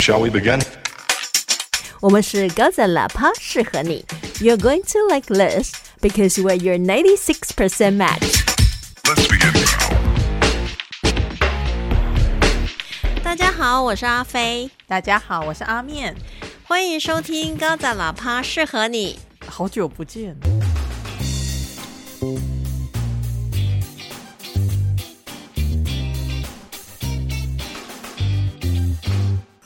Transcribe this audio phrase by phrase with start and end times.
[0.00, 0.61] Shall we begin?
[1.99, 4.03] 我们是高赞喇叭，适合你。
[4.39, 8.43] You're going to like this because we're your 96% match.
[9.03, 9.53] Let's begin.
[13.23, 16.15] 大家好，我是阿飞，大家好，我是阿面，
[16.63, 19.19] 欢迎收听高赞喇叭，适合你。
[19.47, 20.35] 好久不见。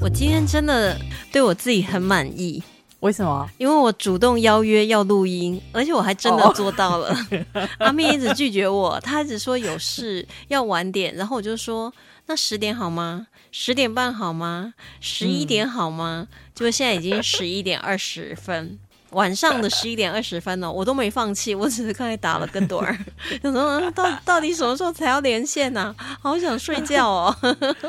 [0.06, 0.96] 我今天真的
[1.32, 2.62] 对我自己很满意，
[3.00, 3.50] 为什么？
[3.58, 7.18] 因为我主动邀约要录音，而且我还真的做到了。
[7.80, 11.92] 阿咪一直拒绝我，他一直说有事要晚点，然后我就说
[12.28, 13.26] 那十点好吗？
[13.52, 14.76] 十点半好吗？
[15.02, 16.28] 十一点好吗？
[16.54, 18.78] 结果现在已经十一点二十分，
[19.16, 22.98] 晚上的十一点二十分了，我都没放弃，我只是刚才打了个盹儿，
[23.42, 27.36] 想说嗯到到底什么时候才要连线呢、好想睡觉哦。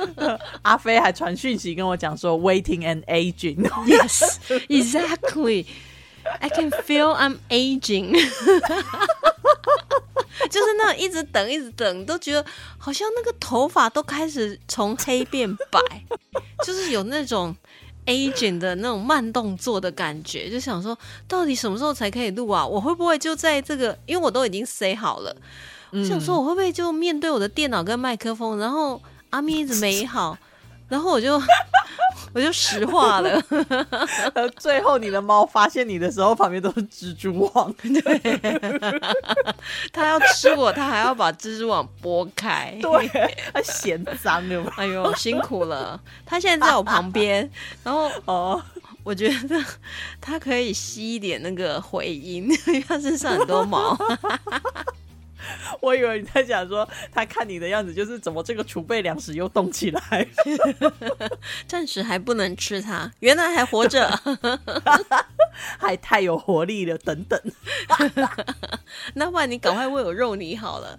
[0.63, 3.69] 阿飞还传讯息跟我讲说，waiting and aging。
[3.87, 4.37] Yes,
[4.69, 5.67] exactly.
[6.41, 8.13] I can feel I'm aging.
[10.51, 12.45] 就是那一直等，一直等，都觉得
[12.79, 15.81] 好像那个头发都开始从黑变白，
[16.65, 17.57] 就是有那种
[18.07, 20.97] aging 的那种慢动作的感觉，就想说
[21.29, 22.67] 到底什么时候才可以录啊？
[22.67, 25.37] 我会不会就在这个，因为我都已经 say 好了，
[25.93, 30.39] 我想说我会不会就面对我的电脑跟麦克风，然后阿咪一直没好，
[30.89, 31.41] 然后我就
[32.33, 33.43] 我就石化了。
[34.35, 37.73] 呃最后你的猫发现你的时候，旁边都是蜘蛛网。
[37.83, 38.91] 对，
[39.93, 42.77] 它要吃我，它还要把蜘蛛网拨开。
[42.81, 43.09] 对，
[43.53, 44.45] 它嫌脏。
[44.77, 46.01] 哎呦，辛苦了。
[46.25, 47.51] 它现在在我旁边，
[47.83, 48.63] 然后哦，
[49.03, 49.65] 我觉得
[50.21, 53.97] 它可以吸一点那个回音，因为他身上很多毛。
[55.81, 60.27] 我以为你在讲说，他看你的样子就是怎么这个储备粮食又动起来。
[61.67, 64.09] 暂时还不能吃它，原来还活着。
[65.79, 67.41] 还太有活力了，等等。
[69.15, 70.99] 那不然你赶快喂我肉泥好了。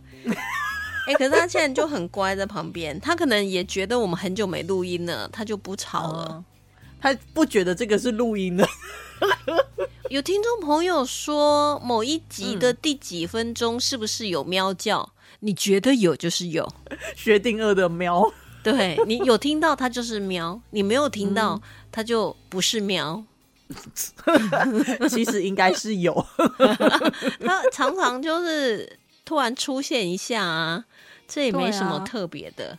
[1.07, 6.23] 哎、可是他现在就很乖在旁边，他可能也觉得我们很久没录音了，他就不吵了。
[6.23, 6.43] 哦
[6.99, 8.67] 他不觉得这个是录音的，
[10.09, 15.09] 有听众朋友说某一集的第几分钟是不是有喵叫？
[15.41, 16.67] 你觉得有就是有，
[17.15, 18.31] 薛定谔的喵。
[18.63, 23.23] 对你有听到它就是喵，你没有听到它就不是喵。
[25.09, 26.25] 其实应该是有。
[27.43, 30.85] 它常常就是突然出现一下啊，
[31.27, 32.77] 这也没什么特别的。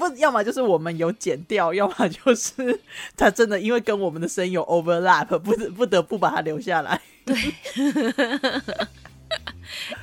[0.00, 2.80] 不，要么就是我们有剪掉， 要么就是
[3.16, 7.00] 他真的因为跟我们的声音有 overlap，不得不得不把它留下来。
[7.24, 7.36] 对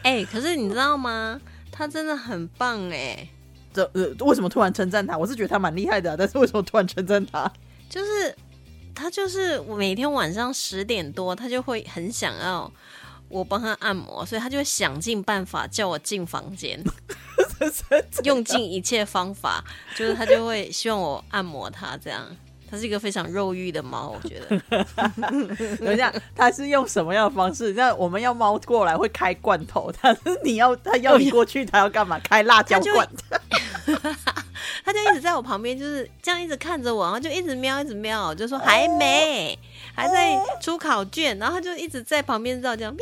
[0.04, 1.42] 哎、可是你知道吗？
[1.72, 3.28] 他真的很棒哎、
[3.74, 5.18] 这呃，为什么突然称赞他？
[5.18, 7.52] 我是觉得他蛮厉害的啊、但是为什么突然称赞他？
[7.90, 8.36] 就是
[8.96, 12.72] 他就是每天晚上十点多，他就会很想要
[13.30, 16.82] 我帮他按摩，所以他就会想尽办法叫我进房间，
[18.24, 19.64] 用尽一切方法，
[19.96, 22.36] 就是他就会希望我按摩他这样。
[22.70, 24.86] 它是一个非常肉欲的猫，我觉得。
[25.78, 27.74] 等一下，它是用什么样的方式？
[27.74, 32.20] 那我们要猫过来会开罐头，它是你要它要你过去，它要干嘛？
[32.20, 33.08] 开辣椒罐？
[34.84, 39.58] 他 就一直在我旁边，就是这样一直看着我，然后就一直喵，一直喵，就说还没，
[39.96, 43.00] 还在出考卷，然后他就一直在旁边绕这样喵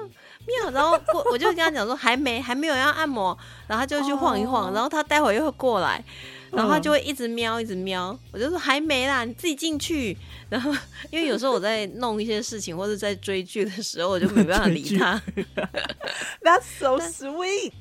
[0.00, 0.08] 喵
[0.46, 6.02] 喵，然后过我就跟他讲说还没，还没有要按摩，然后他就去晃一晃，哦然后他待会儿又会过来。
[6.50, 10.16] 然后他嗯就会一直瞄，一直瞄，我就说还没啦，你自己进去。
[10.48, 10.72] 然后
[11.10, 15.20] 因为有时候我在弄一些事情或者在追剧的时候，我就没办法理他。
[16.42, 17.72] That's so sweet。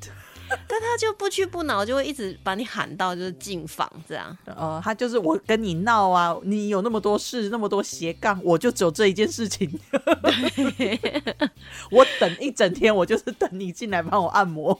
[0.49, 4.37] 但他就不屈不挠，就会一直把你喊到就是进房这样。
[4.45, 9.69] 呃，他就是我跟你闹啊，你有那么多事，那么多斜杠，我就只有这一件事情。
[11.91, 14.79] 我等一整天，我就是等你进来帮我按摩，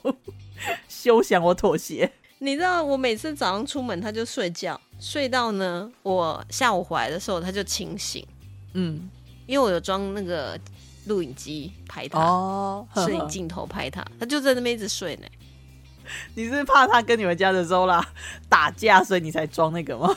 [0.87, 2.09] 休想我妥协。
[2.39, 8.25] 你知道我每次早上出门他就睡觉，睡到呢我下午回来的时候他就清醒，
[8.73, 9.09] 嗯，
[9.45, 10.59] 因为我有装那个
[11.05, 15.28] 录影机拍他，哦，摄影镜头拍他，他就在那边一直睡呢。
[16.35, 18.01] 你是怕他跟你们家的 Zola
[18.47, 20.16] 打架，所以你才装那个吗？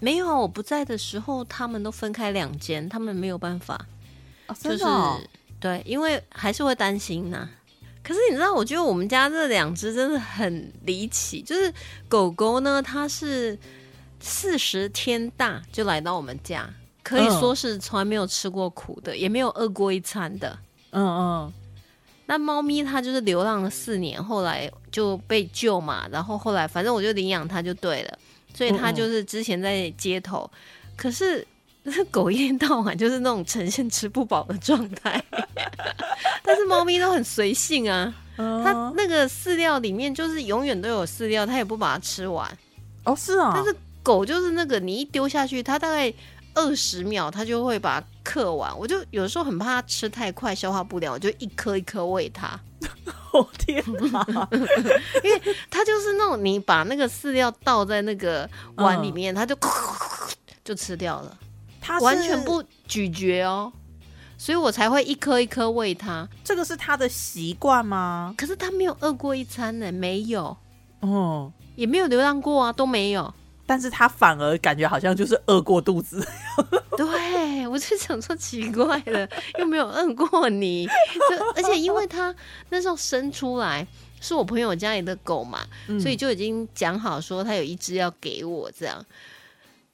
[0.00, 3.86] 没有，我不在的时候他们都分开两间，他们没有办法，
[4.46, 5.20] 哦、就是真的哦。
[5.60, 7.48] 对，因为还是会担心呐、
[8.08, 11.70] 可是你知道，我觉得我们家这两只真的很离奇，就是
[12.08, 13.58] 狗狗呢，它是
[14.18, 16.66] 四十天大就来到我们家，
[17.02, 20.58] 可以嗯说是从来没有吃过苦的，也没有饿过一餐的。
[20.92, 21.52] 嗯嗯，
[22.24, 28.18] 那猫咪它就是流浪了四年，后来就被救嘛，然后后来反正我就领养它就对了，
[28.54, 30.50] 所以它就是之前在街头
[30.96, 31.46] 可是
[31.96, 35.22] 那狗一天到晚就是那种呈现吃不饱的状态，
[36.42, 42.48] 但是猫咪都很随性啊，它那个饲料里面就是永远都有饲料，它也不把它吃完。
[43.04, 46.12] 哦，是啊，但是狗就是那个你一丢下去，它大概
[46.54, 48.76] 二十秒它就会把它嗑完。
[48.78, 52.58] 我就有时候很怕它吃太快消化不了，我就一颗一颗喂它。
[53.32, 54.24] 哦天哪！
[55.22, 59.54] 因为它就是那种你把那个饲料倒在那个碗里面，它就
[60.64, 61.38] 就吃掉了，
[61.88, 63.72] 它完全不咀嚼哦，
[64.36, 66.28] 所以我才会一颗一颗喂它。
[66.44, 68.34] 这个是它的习惯吗？
[68.36, 70.54] 可是它没有饿过一餐呢，没有，
[71.00, 73.32] 哦，也没有流浪过啊，都没有。
[73.64, 76.26] 但是它反而感觉好像就是饿过肚子。
[76.96, 82.34] 对，我就想说奇怪了， 又没有饿过你，就而且因为它
[82.68, 83.86] 那时候生出来
[84.20, 85.66] 是我朋友家里的狗嘛，
[86.00, 89.04] 所以就已经讲好说他有一只要给我这样，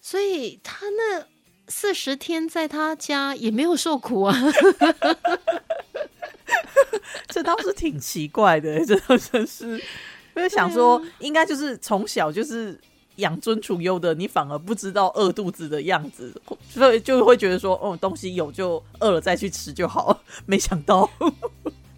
[0.01, 1.25] 所以他那
[1.69, 4.37] 四十天在他家也没有受苦啊。
[7.29, 9.79] 这倒是挺奇怪的，这倒真是，
[10.37, 12.79] 因为想说应该就是从小就是
[13.17, 16.33] 养尊处优的，你反而不知道饿肚子的样子，
[16.69, 20.21] 所以就会觉得说，哦，东西有就饿了再去吃就好。
[20.47, 21.09] 没想到，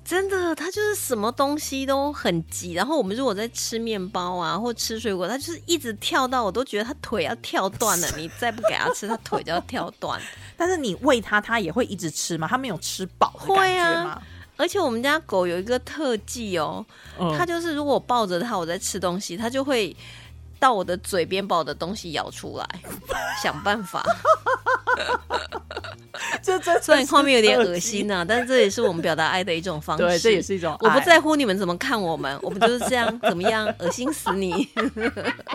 [0.07, 2.73] 真的，它就是什么东西都很急。
[2.75, 8.09] 然后我们如果在吃面包啊，或吃水果，它就是一直跳到，我都觉得它腿要跳断了。
[8.17, 10.21] 你再不给它吃，它腿就要跳断。
[10.57, 12.47] 但是你喂它，它也会一直吃吗？
[12.49, 14.23] 它没有吃饱的感觉吗？
[14.57, 16.87] 而且我们家狗有一个特技哦，
[17.37, 19.95] 它就是如果我抱着它，我在吃东西，它就会
[20.61, 22.67] 到我的嘴边把我的东西咬出来，
[23.43, 24.03] 想办法。
[26.43, 30.03] 这这虽然画面有点恶心呐，但是这也是我们表达爱的一种方式。
[30.05, 30.77] 对，这也是一种。
[30.81, 33.67] 我不在乎你们怎么看我们，我们就是这样，怎么样？
[33.79, 34.69] 恶心死你！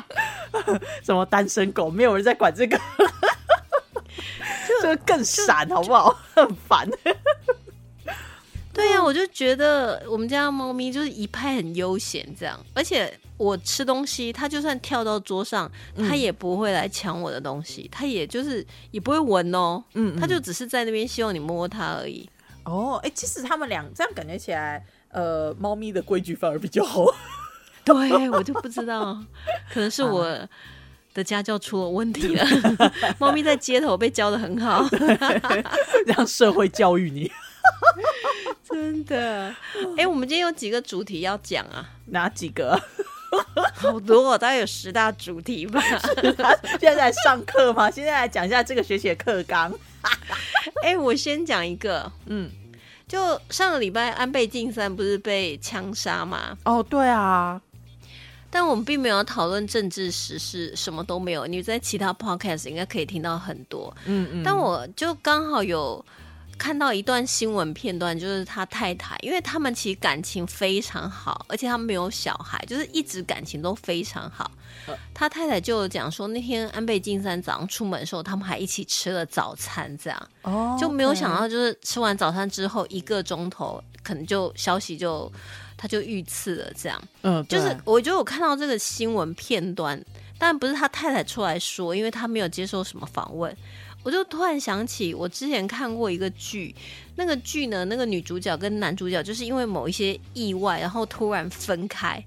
[1.04, 2.80] 什么单身狗，没有人在管这个，
[4.82, 6.16] 这个更闪，好不好？
[6.36, 6.88] 很烦。
[8.74, 22.30] 对呀，我就觉得我们家猫咪就是一派很悠闲这样，而且我吃东西，它就算跳到桌上，它也不会来抢我的东西，它也就是也不会闻哦，嗯，它就只是在那边希望你摸它而已。
[22.64, 27.06] 哦，哎，其实他们俩这样感觉起来，呃，猫咪的规矩反而比较好。
[27.84, 29.18] 对我就不知道，
[29.74, 30.24] 可能是我
[31.16, 32.46] 的家教出了问题了。
[33.18, 34.88] 猫咪在街头被教的很好，
[36.06, 37.32] 让社会教育你。
[38.68, 39.54] 真的，
[39.98, 41.90] 哎，我们今天有几个主题要讲啊？
[42.08, 42.80] 哪几个？
[43.76, 45.82] 好多，大概有十大主题吧。
[46.80, 47.90] 现在在上课吗？
[47.90, 49.72] 现在来讲一下这个学期的课纲。
[50.84, 52.50] 哎，我先讲一个，嗯，
[53.08, 56.58] 就上个礼拜安倍晋三不是被枪杀吗？
[56.66, 57.62] 哦，对啊，
[58.50, 61.48] 但我们并没有讨论政治时事，什么都没有。
[61.48, 66.04] 你在其他 podcast 应该可以听到很多，嗯嗯，但我就刚好有。
[66.62, 74.52] 看到一段新闻片段，就是他太太，因为他们其实感情非常好，而且他们没有小孩，就是一直感情都非常好。
[75.12, 85.32] 他太太就讲说，那天安倍晋三早上出门的时候，他们还一起吃了早餐，这样哦，就没有想到，就是吃完早餐之后一个钟头，可能就消息就
[85.76, 87.02] 他就遇刺了，这样。
[87.24, 90.00] 嗯，就是我觉得我看到这个新闻片段，
[90.38, 93.52] 但不是他太太出来说，因为他没有接受什么访问。
[94.04, 96.74] 我就突然想起，我之前看过一个剧，
[97.16, 102.24] 那个剧呢，那个女主角跟男主角就是因为某一些意外，然后突然分开，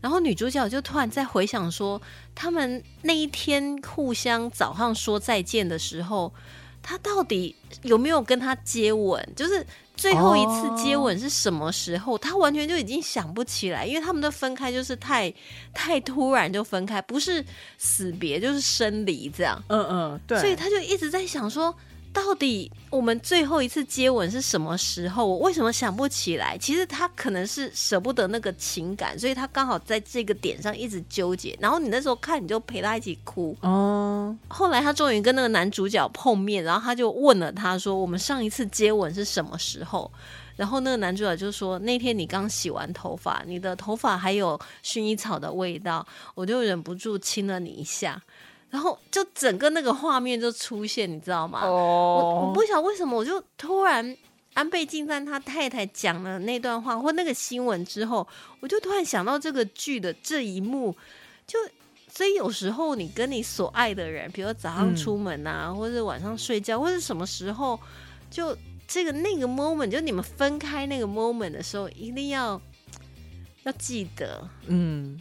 [0.00, 2.00] 然后女主角就突然在回想说，
[2.34, 6.32] 他们那一天互相早上说再见的时候，
[6.82, 9.26] 他到底有没有跟他接吻？
[9.34, 9.66] 就是。
[9.96, 12.16] 最后一次接吻是什么时候？
[12.16, 15.30] 他完全就已经想不起来，因为他们的分开就是太
[15.74, 17.44] 太突然就分开，不是
[17.76, 19.62] 死别就是生离这样。
[19.68, 20.40] 嗯嗯，对。
[20.40, 21.74] 所以他就一直在想说。
[22.12, 25.26] 到底我们最后一次接吻是什么时候？
[25.26, 26.58] 我为什么想不起来？
[26.58, 31.56] 其实他可能是舍不得那个情感，所以他刚好在这个点上一直纠结。
[31.60, 33.56] 然后你那时候看，你就陪他一起哭。
[33.60, 34.36] 哦。
[34.48, 40.10] 后来他终于跟那个男主角碰面，然后他就问了他说：“我们上一次接吻是什么时候？”
[40.56, 48.20] 然后那个男主角就说：“那天你刚洗完头发，你的头发还有薰衣草的味道，我就忍不住亲了你一下。”
[48.70, 51.68] 然后就整个那个画面就出现，你知道吗？
[51.68, 54.16] 我我不晓得为什么，我就突然
[54.54, 58.26] 安倍晋三他太太讲了那段话或那个新闻之后，
[58.60, 60.96] 我就突然想到这个剧的这一幕。
[61.46, 61.58] 就
[62.12, 67.78] 所以有时候你跟你所爱的人，比如早上出门啊，或者晚上睡觉，或者什么时候，
[68.30, 72.60] 就这个那个 moment，就你们分开那个 moment 的时候，一定要
[73.64, 75.18] 要记得，嗯。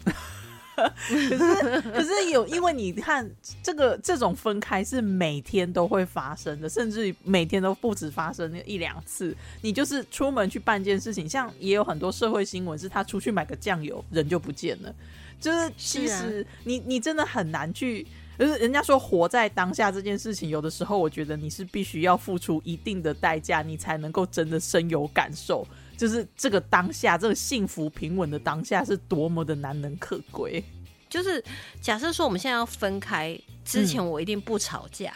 [1.08, 3.30] 可是可是有，因为你看
[3.64, 9.36] 这个这种分开是每天都会发生的，甚至每天都不止发生一两次。
[9.62, 14.94] 你就是出门去办件事情，像也有很多社会新闻是他出去买个酱油，人就不见了。
[15.40, 18.06] 就是其实你你真的很难去，
[18.38, 25.66] 就是人家说活在当下这件事情，有的时候我觉得你是必须要付出一定的代价，你才能够真的深有感受。
[26.00, 30.64] 就是这个当下，这个幸福平稳的当下是多么的难能可贵。
[31.10, 31.44] 就是
[31.82, 35.14] 假设说我们现在要分开之前，我一定不吵架。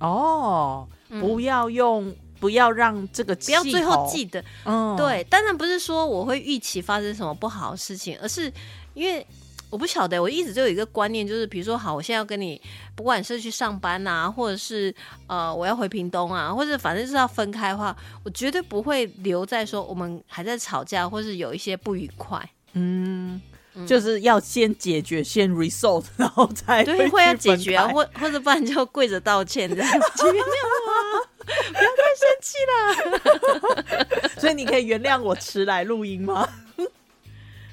[0.00, 0.88] 哦，
[1.20, 4.42] 不要用，不要让这个不要最后记得。
[4.64, 8.50] 嗯，对，当然不是说我会预期发生什么不好的事情，而是
[8.94, 9.26] 因为。
[9.72, 12.60] 我不晓得，我一直就有一个观念，就是比如说，好，我现在要跟你，
[12.94, 14.94] 不管是去上班啊，或者是
[15.26, 22.46] 呃，我要回屏东啊，或者反正是要分开的话，我绝对不会留在说我们还在吵架，或是有一些不愉快。
[22.74, 23.40] 嗯，
[23.86, 30.46] 就是要先解决，先 result，然后再对，会要解决啊，或或者不然就跪着道歉这样子，原谅
[30.86, 31.26] 我，
[31.72, 34.28] 不要太生气了。
[34.38, 36.46] 所以你可以原谅我迟来录音吗？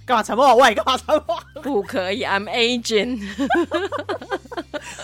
[0.09, 0.55] 干嘛沉默？
[0.55, 1.39] 我也干嘛沉默？
[1.61, 3.29] 不可以，I'm aging。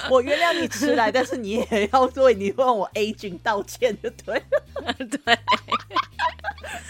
[0.10, 4.42] 我原谅你迟来，但是你也要对你问我 aging 道歉，就对。
[4.98, 5.38] 对，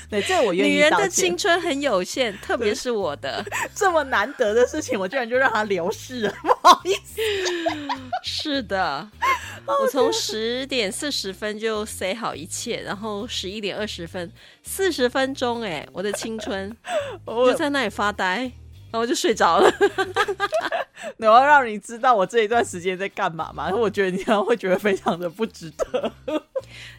[0.10, 0.76] 对，这我愿意。
[0.76, 3.44] 女人的青春很有限，特别是我的
[3.74, 7.22] 这么难得的事情，我居然就让它流逝了，不好意思。
[8.24, 9.06] 是的，
[9.66, 14.32] 我从十点四十分就 say 好一切，然后十一点二十分。
[14.68, 16.76] 四十分钟哎，我的青春
[17.28, 18.40] 就在那里发呆，
[18.92, 19.72] 然后就睡着了。
[21.20, 23.70] 我要让你知道我这一段时间在干嘛吗？
[23.74, 26.12] 我觉得你可能会觉得非常的不值得。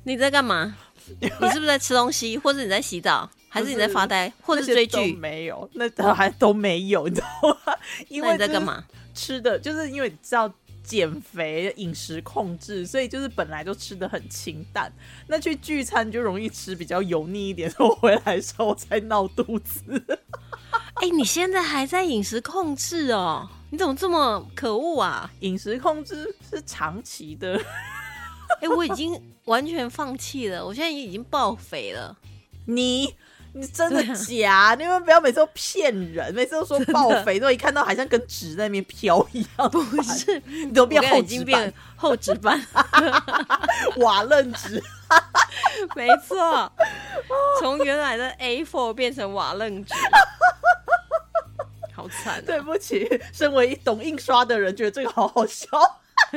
[0.04, 0.76] 你在干嘛？
[1.20, 5.12] 你是不是在吃东西，或者你在洗澡，还是你在发呆，或者追剧？
[5.14, 7.75] 没有，那还都没有，你知道吗？
[8.08, 8.84] 因为你在干嘛？
[9.14, 10.52] 吃的，就是因为你知道。
[10.86, 14.88] 减肥饮食控制，所以就是本来就吃的很清淡。
[15.26, 19.82] 那去聚餐就容易吃比较油腻一点， 我回来的时候才闹肚子。
[20.97, 23.49] 哎，你现在还在饮食控制哦？
[23.71, 25.31] 你怎么这么可恶啊？
[25.41, 27.61] 饮食控制是长期的。
[28.61, 32.17] 哎，我已经完全放弃了，我现在已经爆肥了。
[32.67, 33.15] 你？
[33.53, 34.76] 你真的假？
[34.79, 39.71] 你们不要每次都骗人，每次都说爆肥，都一看到好像跟纸在那边飘一样。
[39.71, 42.61] 不是，你都变厚纸板，厚纸板，
[43.97, 44.83] 瓦楞纸。
[45.97, 46.71] 没错，
[47.59, 49.95] 从原来的 A4 变成瓦楞纸，
[51.97, 52.45] 好惨。
[52.45, 55.67] 对不起，身为懂印刷的人，觉得这个好好笑。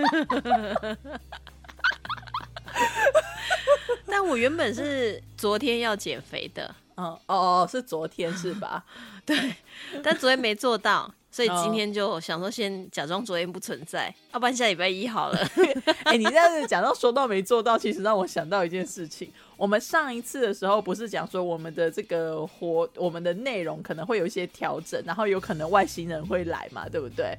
[4.07, 6.73] 但我原本是昨天要减肥的。
[7.03, 8.83] 哦哦哦，是昨天是吧？
[9.25, 9.55] 对，
[10.03, 15.39] 但昨天没做到，所以今天就想说先假装昨天不存在，要不然下礼拜一好了。
[16.03, 19.31] 哎，你这样子讲到说到没做到，其实让我想到一件事情。
[19.55, 27.37] 我们上一次的时候不是讲说我们的这个活，我们的内容可能会有一些调整，然后有可能外星人会来嘛，对不对？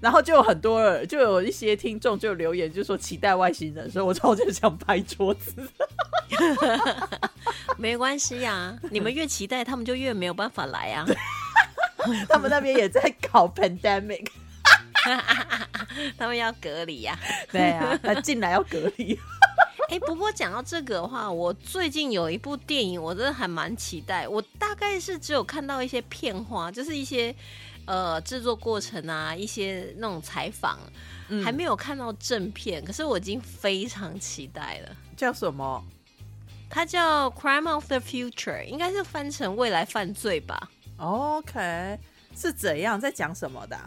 [0.00, 5.52] 然后就有很多，就有一些听众就留言，就说期待外星人，所以我超级想拍桌子。
[7.76, 11.06] 没关系呀，你们越期待，他们就越没有办法来啊。
[12.28, 14.26] 他们那边也在搞 pandemic，
[16.16, 17.18] 他们要隔离呀。
[17.50, 19.18] 对啊，他进来要隔离。
[19.88, 24.28] 哎，不过讲到这个的话，我最近有一部电影，我真的还蛮期待。
[24.28, 27.34] 我大概是只有看到一些片花，就是一些。
[27.88, 30.78] 呃，制作过程啊，一些那种采访，
[31.42, 34.94] 还没有看到正片，可是我已经非常期待了。
[35.16, 35.82] 叫什么？
[36.68, 41.98] 它叫《Crime of the Future》，应该是翻成未来犯罪吧？OK，
[42.36, 43.78] 是怎样在讲什么的？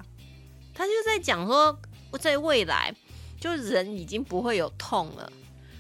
[0.73, 1.79] 他就在讲说，
[2.19, 2.91] 在未来，
[3.39, 5.31] 就人已经不会有痛了，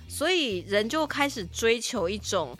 [0.07, 2.55] 所以人就开始追求一种。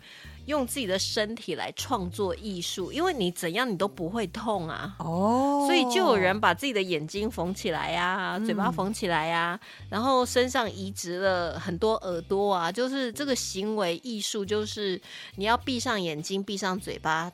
[0.46, 4.94] 用自己的身体来创作艺术，因为你怎样你都不会痛啊。
[4.98, 9.58] 哦，所以就有人把自己的眼睛缝起来呀，嘴巴缝起来呀，
[9.88, 15.00] 然后身上移植了很多耳朵啊，就是这个行为艺术，就是
[15.36, 17.30] 你要闭上眼睛，闭上嘴巴，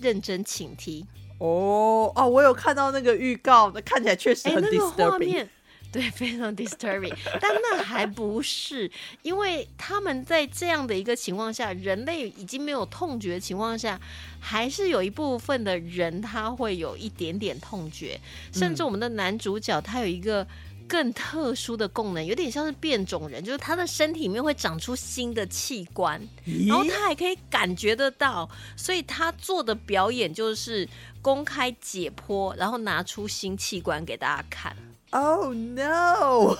[0.00, 1.06] 认真倾听。
[1.38, 5.46] 哦哦，我有看到那个预告，那看起来确实很 disturbing。
[5.92, 8.90] 对，非常 disturbing，但那还不是，
[9.22, 13.98] 因为他们在这样的一个情况下，人类已经没有痛觉的情况下，
[14.38, 18.20] 还是有一部分的人他会有一点点痛觉，
[18.52, 20.46] 甚至我们的男主角他有一个
[20.86, 26.20] 更特殊的功能，有点像是变种人，就是他的身体里面会长出新的器官，
[26.68, 30.86] 然后他还可以感觉得到，所以他做的表演就是
[31.22, 34.76] 公开解剖，然后拿出新器官给大家看。
[35.10, 36.56] Oh no！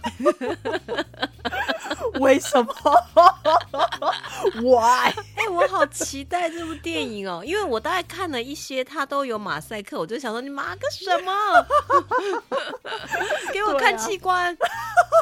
[2.20, 2.72] 为什么
[4.62, 5.12] ？Why？
[5.34, 11.66] 哎、我好期待这部电影哦， 因为我大概看了一些，它都有马赛克，我就想说你妈个什么，
[13.52, 14.56] 给我看器官，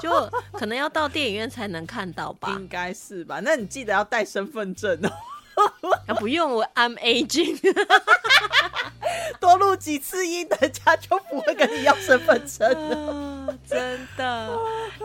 [0.02, 2.48] 就可能要到电影院才能看到吧。
[2.50, 3.40] 应该是吧？
[3.42, 5.10] 那你记得要带身份证哦，
[6.06, 7.58] 啊，不用，我 I'm aging。
[9.40, 13.46] 多录几次音，人家就不会跟你要身份证了。
[13.48, 14.58] 啊，真的。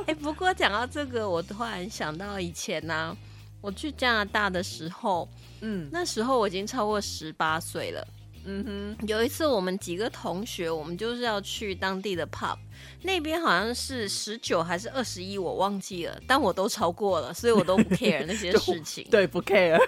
[0.07, 3.15] 哎、不过讲到这个，我突然想到以前呢、
[3.61, 5.27] 我去加拿大的时候，
[5.61, 8.05] 嗯那时候我已经超过十八岁了。
[8.43, 12.57] 嗯哼有一次，我们几个同学，我们就是要去当地的 pub，
[13.03, 19.07] 那边好像是十九还是二十一，我忘记了，但我都超过了，所以我都不 care 那些事情，。
[19.11, 19.79] 对，不 care。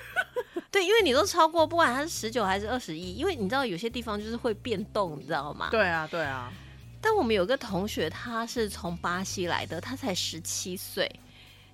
[0.74, 5.70] 对，因为你都超过，不管它是十九还是二十一，因为你知道有些地方就是会变动，你知道吗？
[5.70, 6.52] 对啊，对啊。
[7.00, 11.08] 但我们有个同学，他是从巴西来的，他才十七岁。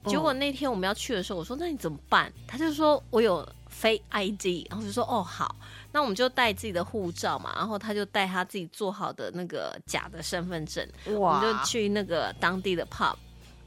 [0.06, 5.56] 结果那天我们要去的时候，我说：“那你怎么办？”他就说：“我有非 ID。”然后就说：“哦，好，
[5.92, 13.16] 那我们就带自己的护照嘛。”然后他就带他自己做好的那个假的身份证，我们就去那个当地的 pub。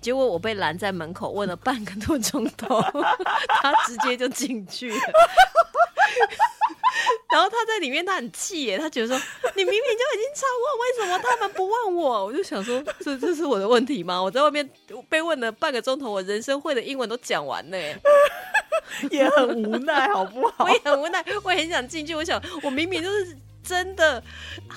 [0.03, 2.83] 结果我被拦在门口，问了半个多钟头，
[3.63, 4.97] 他直接就进去了。
[7.33, 9.17] 然后他在里面，他很气耶，他觉得说
[9.55, 12.27] 你明明就已经超过，为什么他们不问我？
[12.27, 14.23] 我就想说，这这是我的问题吗？
[14.23, 14.69] 我在外面
[15.09, 17.99] 被问了半个钟头，我人生会的英文都讲完了耶，
[19.11, 20.71] 也很无奈，好不好我？
[20.71, 22.15] 也很无奈，我也很想进去。
[22.15, 24.23] 我想，我明明就是真的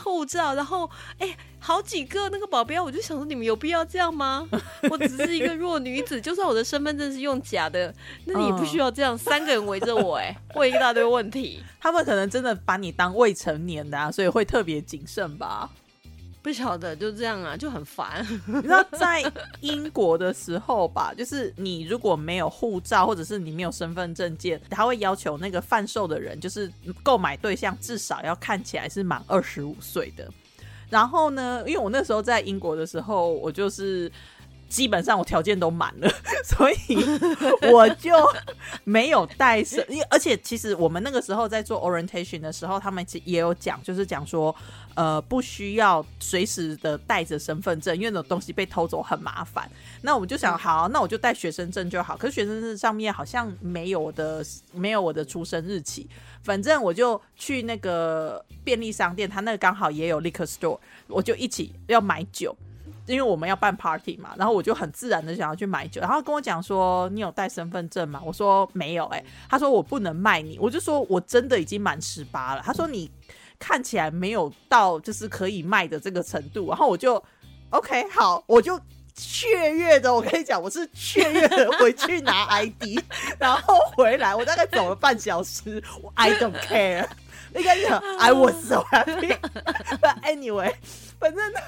[0.03, 0.89] 护照，然后
[1.19, 4.47] 哎、好几个那个保镖，我就想说，你们有必要这样吗？
[4.89, 7.93] 我只是一个弱女子，就算我的身份证是用假的，
[8.25, 11.63] 那你也不需要这样，三个人围着我，哎， 问一大堆问题。
[11.79, 15.69] 他们可能真的把你当未成年的啊，所以会特别谨慎吧。
[16.45, 18.23] 不晓得就这样啊，就很烦。
[18.45, 19.19] 你知道在
[19.61, 30.31] 英国的时候吧，就是你如果没有护照，或者是你没有身份证件，他会要求那个贩售的人，就是购买对象至少要看起来是满二十五岁的。
[30.87, 34.09] 然后呢，因为我那时候在英国的时候，我就是
[34.75, 36.11] 基本上我条件都满了，
[36.43, 36.97] 所以
[37.71, 38.11] 我就
[38.83, 39.81] 没有带身。
[39.87, 44.53] 因为而且其实我们那个时候在做 orientation 的时候，他们其实也有讲，就是讲说，
[44.93, 49.65] 呃，不需要随时的带着身份证，因为那种东西被偷走很麻烦。
[50.01, 52.17] 那我们就想，好，那我就带学生证就好。
[52.17, 56.05] 可是学生证上面好像没有我的没有我的出生日期，
[56.43, 62.53] 反正我就去那个便利商店，他那个刚好也有 liquor store，我就一起要买酒。
[63.05, 68.21] 因为我们要办 party 嘛，然后我就很自然的想要去买酒，然后跟我讲说你有带身份证吗？
[68.25, 73.09] 我说没有、欸，他说我不能卖你，我就说我真的已经满十八了，他说你
[73.59, 77.23] 看起来没有到就是可以卖的这个程度，然后我就
[77.69, 78.79] OK 好，我就
[79.15, 82.99] 雀跃的，我跟你讲，我是雀跃的回去拿 ID，
[83.39, 87.07] 然后回来，我大概走了半小时我，I don't care。
[87.55, 90.73] 应该讲 I was so happy，but anyway，
[91.19, 91.59] 反正呢，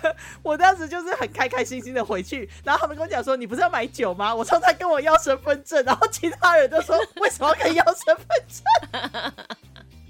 [0.43, 4.33] 我当时就是很开开心心的回去，然后他们跟我讲说，你不是要买酒吗？
[4.33, 9.33] 我说他跟我要身份证，然后其他人都说为什么可以要身份证？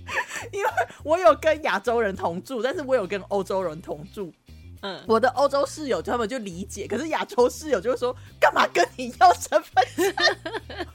[0.52, 0.69] 因为
[1.04, 4.34] 我有跟亚洲人同住，但是我有跟欧洲人同住。
[4.82, 10.13] 嗯，我的欧洲室友他们就理解，可是亚洲室友就会说干嘛跟你要身份证？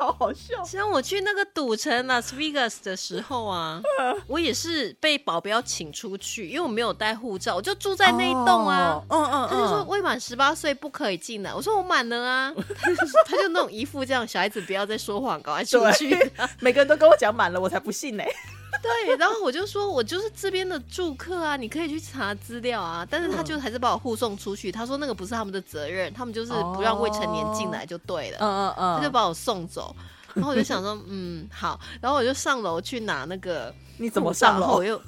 [0.00, 0.64] 超好笑。
[0.64, 3.82] 像我去那个赌城 Las Vegas 的时候啊，
[4.26, 9.02] 我也是被保镖请出去，因为我没有带护照，我就住在那一栋啊。
[9.08, 16.10] 哦嗯嗯，他就说嗯未满十八岁不可以进来，我说我满了啊， 他就他就那种一副这样小孩子不要再说谎，赶快出去。
[16.10, 18.24] 对，每个人都跟我讲满了，我才不信呢、
[18.82, 28.38] 对，然后我就说我就是这边的住客啊，你可以去查资料啊，但是他就还是把我护送出去，他说那个不是他们的责任，他们就是不让未成年进来就对了。
[28.40, 29.94] 嗯嗯嗯，他就把我送走，
[30.34, 34.84] 然后我就想说，嗯，好，然后我就上楼去拿那个你怎么上楼我？
[34.84, 35.00] 又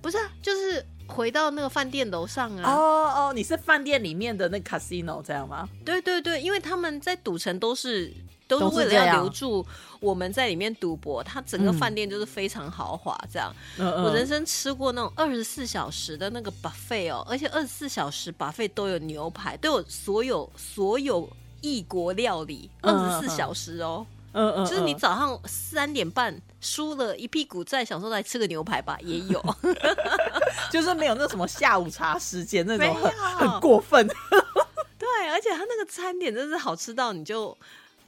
[0.00, 2.70] 不是、啊，就是回到那个饭店楼上啊。
[2.70, 5.68] 哦哦，你是饭店里面的那个 casino 这样吗？
[5.84, 8.12] 对对对，因为他们在赌城都是
[8.58, 9.64] 都都是为了要留住
[10.00, 13.54] 我们在里面赌博，他整个嗯饭店就是非常豪华这样。
[13.78, 21.28] 我人生吃过那种二十四小时的那个 buffet 哦，而且二十四小时 buffet 都有牛排，都有所有所有
[21.60, 24.06] 异国料理，二十四小时哦。
[24.34, 29.56] 嗯嗯，就是你嗯早上三点半输了一屁股债，想说来吃个牛排吧，也有。
[30.72, 34.08] 就是没有那什么下午茶时间那种很很过分。
[34.98, 37.54] 对，而且他那个餐点真是好吃到你就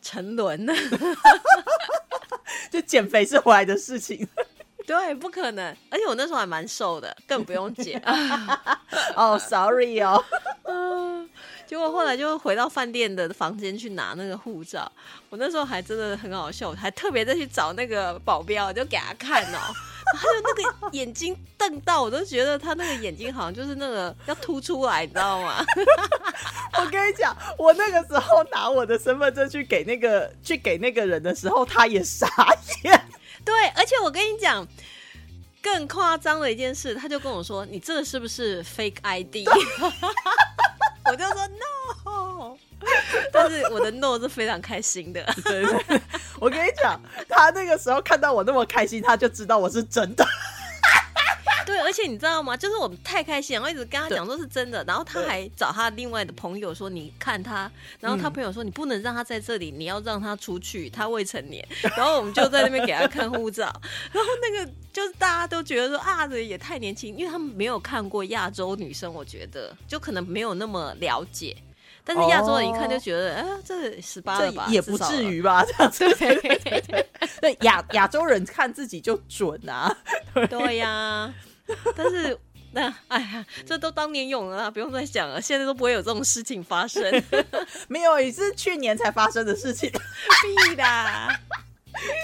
[0.05, 0.75] 沉沦了。
[2.71, 4.29] 就减肥是回来的事情。
[4.87, 5.77] 对，不可能。
[5.91, 8.01] 而且我那时候还蛮瘦的，更不用减。
[9.17, 10.23] 哦，sorry 哦，
[10.65, 11.29] 嗯，
[11.67, 14.91] 结果后来就回到饭店的房间去拿那个护照。
[15.31, 19.59] 我那时候还真的很好笑，我还特别再去找那个保镖，就给他看哦。
[20.17, 25.65] 他就那个眼睛瞪到，我都觉得他那个眼睛好像就是那个要凸出来，你知道吗？
[26.79, 32.29] 我跟你讲，我那个时候拿我的身份证去给那个去给那个人的时候，他也傻
[32.85, 33.01] 眼。
[33.45, 34.67] 对，而且我跟你讲，
[35.63, 39.47] 更夸张的一件事，他就跟我说：“你这个是不是 fake ID？”
[41.07, 42.57] 我就说 “no”，
[43.31, 45.23] 但是我的 “no” 是非常开心的。
[45.45, 46.01] 对对对，
[46.41, 50.27] 我跟你讲，他那个时候看到我那么开心，他就知道我是真的。
[51.75, 52.57] 对，而且你知道吗？
[52.57, 63.65] 就是我们太开心了，然后一直跟他讲说是真的，然后他还找他另外的朋友说：“你看他。”然后他嗯朋友说：“你不能让他在这里，你要让他出去，他未成年。”然后我们就在那边给他看护照，
[64.13, 71.57] 然后那个就是大家都觉得说啊，这也太年轻，因为他们没有看过亚洲女生，我觉得就可能没有那么了解。
[72.07, 74.67] 但是亚洲人一看就觉得，哎、这十八了吧？
[74.69, 75.25] 这也不至。
[75.25, 75.65] 于吧？
[75.65, 77.07] 这样子，对对对
[77.41, 79.97] 对亚亚洲人看自己就准啊。
[80.51, 81.33] 对呀，
[81.97, 82.39] 但是
[82.73, 87.03] 那哎呀，这都当年勇了啦，不用再想了，现在都不会有这种事情发生。
[87.89, 89.91] 没有，也是去年才发生的事情，
[90.43, 90.85] 必的，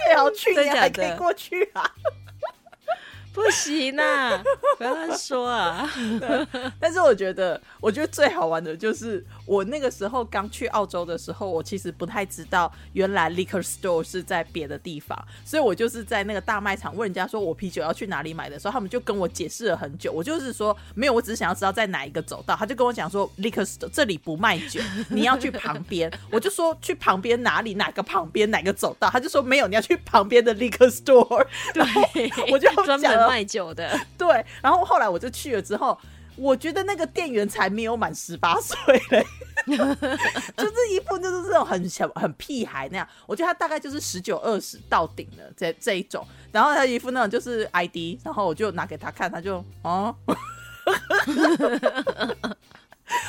[0.07, 1.91] 最好去年还可以的过去啊。
[3.35, 4.43] 不行啊，
[4.77, 5.89] 不要乱说啊。
[6.81, 20.11] 但是我觉得，我觉得最好玩的就是我那个时候刚去澳洲的时候，我其实不太知道原来 liquor store 是在别的地方，所以我就是在那个大卖场问人家说我啤酒要去哪里买的时候，他们就跟我解释了很久。
[20.13, 26.11] 我就是说没有，我只是想要知道在哪一个走道，他就跟我讲说 liquor store 这里不卖酒，你要去旁边。
[26.33, 31.47] 我就说去旁边哪里哪个旁边哪个走道，他就说没有，你要去旁边的 liquor store。
[31.73, 33.99] 对，我就专门卖酒的。
[34.17, 35.99] 对，然后后来我就去了之后，
[36.37, 38.77] 我觉得那个店员才没有满十八岁
[39.11, 39.27] 嘞，
[39.67, 43.09] 就是一副就是这种很小很屁孩那样。
[43.27, 50.15] 我觉得他大概就是十九二十到顶了这这一种，然后他一副那种就是 ID，然后我就拿给他看，他就哦。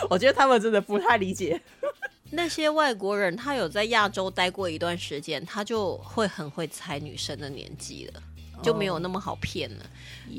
[0.09, 1.59] 我觉得他们真的不太理解，
[2.31, 8.21] 那些外国人，他有在亚洲待过一段时间，他就会很会猜女生的年纪了，
[8.61, 9.85] 就没有那么好骗了。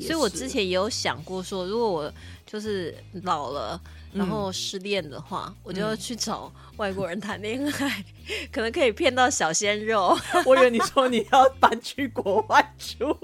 [0.01, 2.11] 所以我之前也有想过说，如果我
[2.45, 3.79] 就是老了，
[4.13, 8.03] 然后失恋的话，我就要去找外国人谈恋爱，
[8.51, 10.17] 可能可以骗到小鲜肉。
[10.45, 13.15] 我以为你说你要搬去国外住，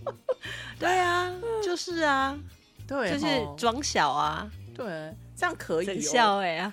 [0.78, 2.38] 对啊，就是啊，
[2.86, 4.86] 对就是吼装小啊，对，
[5.36, 6.00] 这样可以、哦。
[6.00, 6.72] 笑哎啊！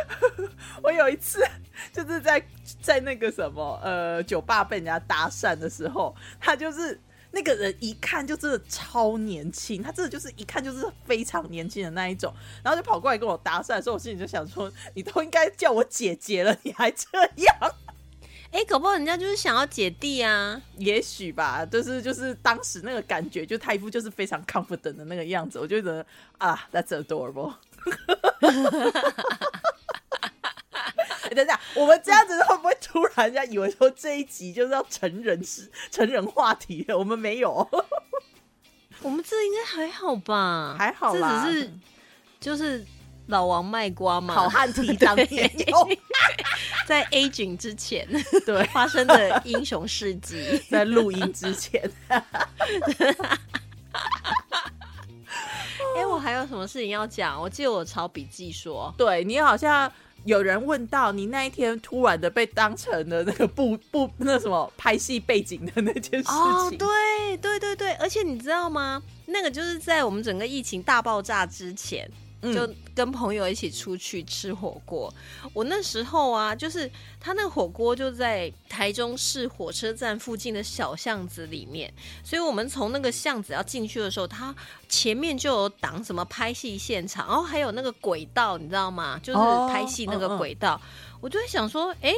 [0.82, 1.44] 我有一次
[1.92, 2.44] 就是在
[2.80, 7.00] 在那个什么呃酒吧被人家搭讪的时候，他就是
[7.30, 17.54] 那个人一看就真的超年轻，他真的就是一看就是非常年轻的那一种，然后就跑过来跟我搭讪的时候，我心里就想说，你都应该叫我姐姐了，你还这样？
[18.52, 20.60] 哎、搞不好人家就是想要姐弟啊。
[20.76, 26.04] 也许吧，就是就是当时那个感觉，就他一副就是非常 confident 的那个样子，我就觉得
[26.36, 27.54] 啊，that's adorable。
[31.22, 36.98] 欸等一下，我们这样子会不会突然人家以为说这一集就是要成人是成人话题了？
[36.98, 37.68] 我们没有，
[39.02, 40.76] 我们这应该还好吧？
[40.78, 41.72] 还好啦这只是
[42.40, 42.84] 就是
[43.26, 45.28] 老王卖瓜嘛，好汉提当年
[45.68, 45.98] 勇，
[46.86, 48.06] 在 A 景之前
[48.44, 50.60] 对，发生的英雄事迹。
[50.68, 51.88] 在录音之前，
[55.96, 57.40] 哎、我还有什么事情要讲？
[57.40, 59.90] 我记得我抄笔记说，对你好像
[60.24, 69.02] 有人问到你那一天突然的被当成了那个不不那什么拍戏背景的那件事情，哦，对对对对，而且你知道吗？
[69.26, 72.08] 那个就是在我们整个疫情大爆炸之前，
[72.42, 75.12] 就跟朋友一起出去吃火锅。
[75.52, 81.92] 我那时候啊，就是他那个火锅就在台中市火车站附近的小巷子里面，
[82.24, 84.54] 所以我们从那个巷子要进去的时候，它
[84.88, 89.20] 前面就有挡什么拍戏现场，然后还有那个轨道，你知道吗？
[89.22, 90.80] 就是哦拍戏那个轨道。
[91.20, 92.12] 我就在想说，哎、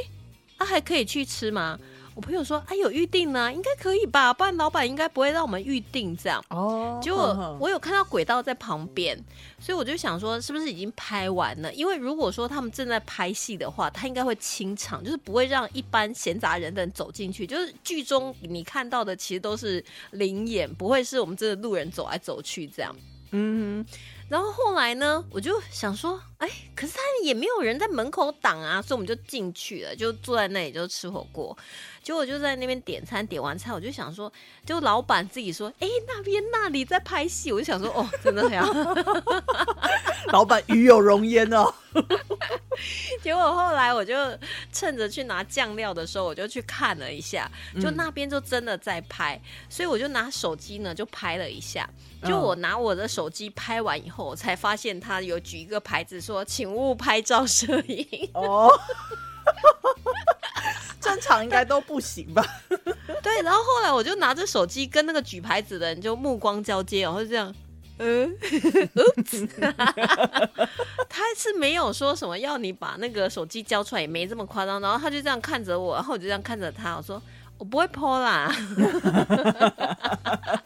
[0.57, 1.79] 啊还可以去吃吗？
[2.15, 4.33] 我朋友说：“哎，有预定呢，应该可以吧？
[4.33, 9.19] 不然老板应该不会让我们预定这样。”哦，结果我有看到轨道在旁边，
[9.59, 11.73] 所以我就想说，是不是已经拍完了？
[11.75, 17.47] 因为如果说他们正在拍戏的话，他应该会清场，就是不会让一般闲杂人等走进去。
[17.47, 22.95] 就是剧中你看到的，其实都是灵眼，不会是我们这个路人走来走去这样。
[23.33, 23.85] 嗯。
[24.29, 31.57] 然后后来呢，我就想说，哎，可是他也没有人在门口挡啊，所以我们就进去了，就坐在那里就吃火锅。
[32.03, 34.31] 结果就在那边点餐，点完菜我就想说，
[34.67, 38.67] 就老板自己说，哎，那边那里在拍戏，我就想说，哦，真的呀，
[40.33, 41.73] 老板与有容焉哦。
[43.23, 44.15] 结果后来我就
[44.73, 51.89] 趁着去拿酱料的时候，我就去看了一下，就那边就真的在拍，所以我就拿手机呢就拍了一下。
[52.25, 58.31] 就我拿我的手机拍完以后，我才发现他有举一个牌子说，请勿拍照摄影。
[58.33, 58.71] 哦。
[60.99, 62.43] 正常应该都不行吧？
[63.23, 67.55] 对，然后后来我就拿着手机跟那个举牌子的人就目光交接，然后就这样，
[67.99, 68.35] 嗯，
[71.07, 74.81] 他是没有说什么要你把那个手机交出来，也没这么夸张。
[74.81, 77.21] 然后他就这样看着我，然后我就这样看着他，我说
[77.59, 78.51] 我不会泼啦，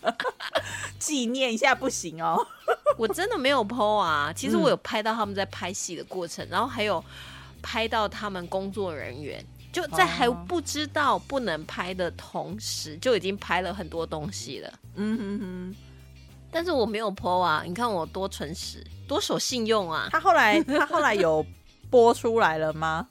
[0.98, 2.46] 纪念一下不行哦。
[2.96, 7.04] 我真的没有 PO 啊，其实我有拍到他们在拍戏的过程，然后还有。
[7.60, 14.72] 拍到他们工作人员就在还不知道不能拍的同时，就已经拍了很多东西了。
[14.94, 15.76] 嗯哼哼，
[16.52, 17.64] 但是我没有 po 啊！
[17.66, 20.08] 你看我多诚实，多守信用啊！
[20.12, 21.44] 他后来他后来有
[21.90, 23.08] 播出来了吗？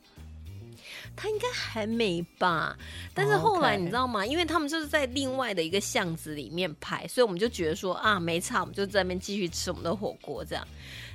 [1.18, 2.78] 他应该还没吧，
[3.14, 4.24] 但是后来你知道吗？
[4.24, 10.66] 因为他们就是在另外的一个巷子里面拍，所以我们就觉得说啊，没差，我们就在那边继续吃我们的火锅这样。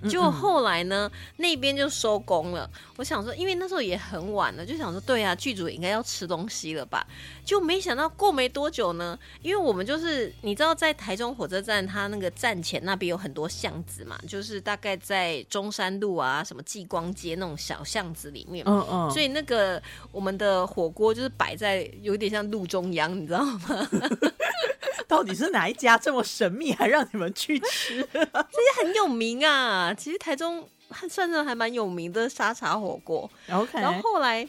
[0.09, 2.69] 就后来呢，那边就收工了。
[2.97, 7.07] 我想说，因为那时候也很晚了，就想说，对啊，剧组应该要吃东西了吧？
[7.45, 18.65] 就没想到过没多久呢，因为我们就是你知道，在台中火车站，它那个站前那边有很多巷子嘛，就是大概在中山路啊，什么继光街那种小巷子里面。
[18.67, 19.11] 嗯嗯。
[19.11, 23.59] 所以那个我们的火锅就是摆在有点像路中央，你知道吗？
[25.07, 28.07] 到底是哪一家这么神秘，还让你们去吃？
[28.13, 30.69] 这些很有名啊，其实台中
[31.09, 33.31] 算是还蛮有名的沙茶火锅。
[33.51, 34.49] OK，然后后来，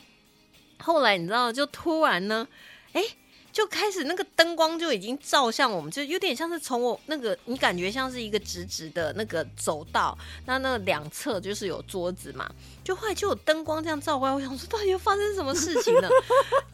[0.79, 2.47] 后来你知道，就突然呢，
[2.93, 3.03] 哎，
[3.51, 12.49] 就开始那个灯光就已经照向我们，就有点像是从我那个，你感觉像是一个直直的那个走道，那那两侧就是有桌子嘛，
[12.83, 16.09] 就后来就有灯光这样照过来，我想说到底又发生什么事情呢？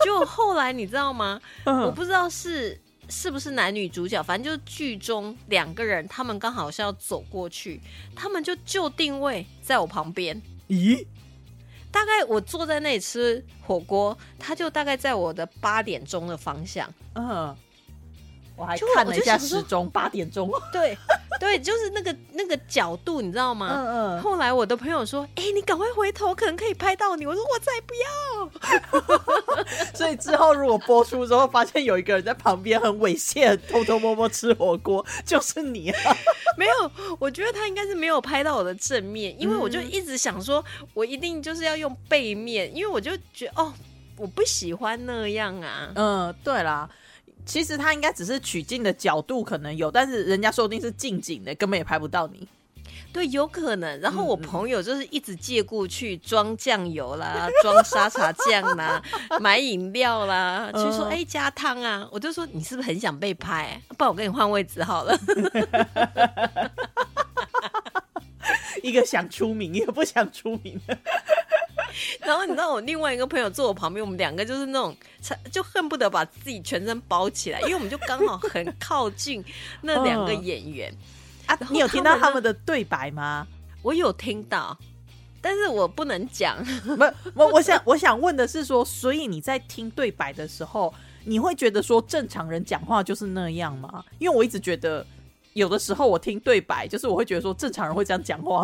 [0.03, 1.41] 就后来你知道吗？
[1.65, 2.79] 我不知道是。
[3.09, 4.21] 是不是男女主角？
[4.23, 7.81] 反正就是剧中两个人，他们刚好是要走过去，
[8.15, 10.41] 他们就就定位在我旁边。
[10.69, 11.05] 咦？
[11.91, 16.87] 大概我坐在那里吃火锅，他就大概在我的八点钟的方向。
[17.15, 17.55] 嗯。
[18.55, 20.51] 我还看了一下时钟，八点钟。
[20.73, 20.97] 对
[21.39, 23.69] 对，就是那个那个角度，你知道吗？
[23.73, 24.21] 嗯嗯。
[24.21, 28.09] 后来我的朋友说：“哎，你赶快回头，可能可以拍到你。”我说：“我再不要。”
[29.99, 36.15] 所以之后如果播出之后，发现有一个人在旁边很猥亵、偷偷摸摸吃火锅，就是你啊。
[36.55, 43.73] 没有，我觉得他应该是没有拍到我的正面，因为我就一直想说，我一定就是要用背面，因为我就觉得哦，
[44.15, 45.91] 我不喜欢那样啊。
[45.95, 46.89] 嗯，对啦。
[47.45, 52.47] 其实他应该只是取镜的角度可能有，但是人家说不定是近景的，根本也拍不到你。
[53.11, 53.99] 对，有可能。
[53.99, 59.01] 然后我朋友就是一直借故去装酱油啦，装沙茶酱啦，
[59.39, 62.07] 买饮料啦，去说哎加汤啊。
[62.11, 63.81] 我就说你是不是很想被拍？
[63.89, 65.17] 不然我跟你换位置好了。
[68.81, 70.79] 一个想出名，一个不想出名。
[72.21, 74.95] 然后你知道我另外一个朋友坐我旁边，我们两个就是那种，
[75.51, 79.43] 就恨不得把自己全身包起来，因为我们就刚好很靠近
[79.81, 80.93] 那两个演员
[81.53, 81.67] 啊。
[81.69, 83.47] 你有听到他们的对白吗？
[83.81, 84.77] 我有听到，
[85.41, 86.63] 但是我不能讲。
[86.83, 90.93] 不，我我想 我想问的是说，所以你在听对白的时候，
[91.25, 94.03] 你会觉得说正常人讲话就是那样吗？
[94.17, 95.05] 因为我一直觉得。
[95.53, 98.63] 有的时候我听对白，就是我会觉得说正常人会这样讲话。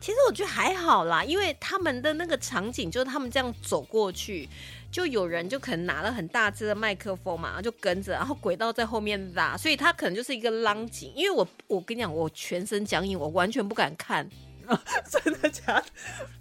[0.00, 4.46] 其实我觉得还好啦，因为他们的那个场景就是他们这样走过去，
[4.90, 11.12] 就有人就可能拿了很大只的麦克风嘛，就跟着，然后轨道在后面拉，所以他可能就是一个浪景。
[11.14, 14.28] 因为我我跟你讲，我全身僵硬，我完全不敢看。
[15.08, 15.84] 真的假的？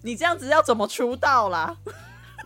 [0.02, 1.78] 你这样子要怎么出道啦？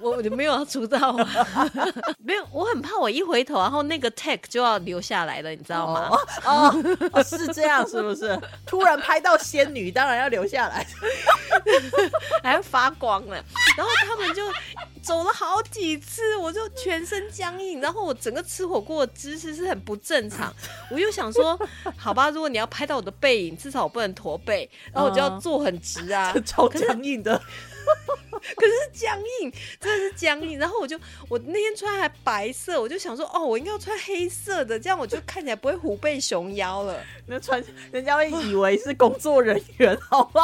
[0.01, 1.71] 我我就没有要出道啊，
[2.23, 6.09] 没有，我很怕我一回头，然后那个 tag 就要留下来了，你知道吗？
[6.09, 8.37] 哦哦哦，是这样，是不是？
[8.65, 10.85] 突然拍到仙女，当然要留下来。
[12.43, 13.35] 还要发光了，
[13.77, 14.43] 然后他们就
[15.01, 20.51] 走了好几次，我就全身僵硬，然后我整个吃火锅的姿势是很不正常。
[20.89, 21.59] 我又想说，
[21.97, 27.39] 好吧，如果你要拍到我的背影，至少我不能驼背，然后我就要坐很直啊，超僵硬的。
[28.55, 30.57] 可是僵硬，真的是僵硬。
[30.57, 37.03] 然后我就，我那天穿还白色，我就想说，哦，我应该要穿黑色的，这样我就看起来不会虎背熊腰了。
[37.27, 40.41] 那穿人家会以为是工作人员，好吗？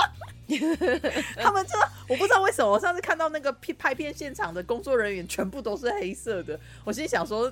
[1.36, 7.52] 他们这我不知道为什么，我上次看到那个拍拍片现场的工作人员全部都是黑色的，我心想说，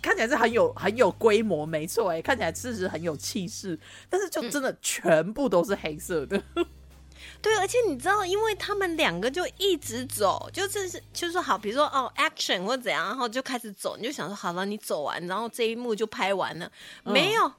[0.00, 3.76] 看起来是很有很有规模，没错，哎，看起来确实很有气势，
[4.08, 6.40] 但是就真的全部都是黑色的。
[7.40, 16.70] 对，而且你知道，因为他们两个就一直走，就这是就是说好，比如说哦，action 或怎样，然后就开始走，你就想说好了，你走完，然后这一幕就拍完了，
[17.04, 17.52] 没有。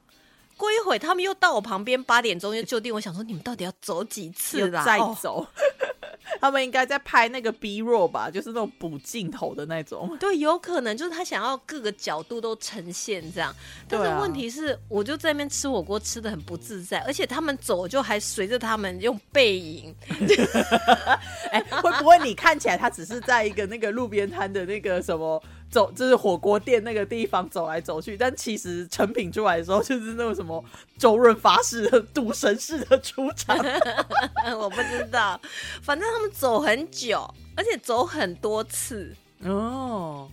[0.59, 2.93] 过一会，他们又到我旁边，八点钟又就定。
[2.93, 4.83] 我想说，你们到底要走几次啦？
[4.83, 5.47] 再走，
[6.41, 10.17] 他们应该在拍那个 B roll 吧，就是那种补镜头的那种。
[10.19, 13.55] 对，有可能就是他想要各个角度都呈现这样。
[13.87, 19.95] 但是问题是，我就在那边吃火锅，吃的很不自在，而且他们走就还随着他们用背影。
[21.51, 25.41] 哎，会不会你看起来他只是在一个那个路边摊的那个什么？
[25.69, 30.63] 走，就是火锅店那个地方走来走去，但其实成品出来的时候，就是那种什么
[30.97, 33.55] 周润发式的 赌神式的出场。
[34.57, 35.39] 我不知道，
[35.81, 40.29] 反正他们走很久，而且走很多次哦。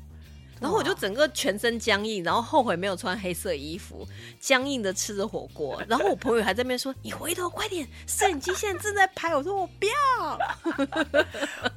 [0.59, 4.09] 然后我就整个全身僵硬，然后后悔没有穿黑色衣服，
[4.41, 5.83] 僵硬的吃着火锅。
[5.87, 10.39] 然后我朋友还在那边说：“你回头快点，摄影机现在正在拍。”我说：“我不要。”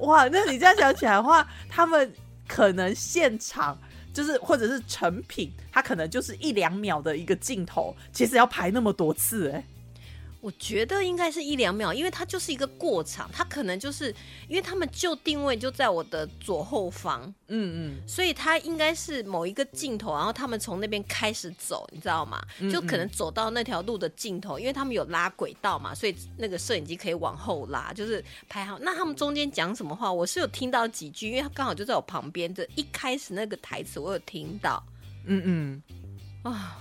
[0.00, 2.10] 哇，那你这样想起来的话，他们。
[2.50, 3.78] 可能现场
[4.12, 9.64] 就是或者是成品，它可能就是一两秒的一个镜头，其实要排那么多次，哎。
[10.40, 14.14] 我觉得应该是一两秒，因为它就是一个过场，它可能就是
[14.48, 22.42] 因为他们就定位就在我的左后方，嗯嗯，所以它应该是某一个镜头，然后他们从那边开始走，你知道吗？
[22.72, 28.78] 就可能走到那条路的尽头，因为他们有拉轨道嘛，所以那个摄影机可以往后拉，就是拍好。
[28.80, 34.82] 那他们中间讲什么话，我是有听到几句，因为他刚好就在我旁边，的一开始那个台词我有听到，
[35.26, 35.82] 嗯嗯，
[36.44, 36.78] 啊。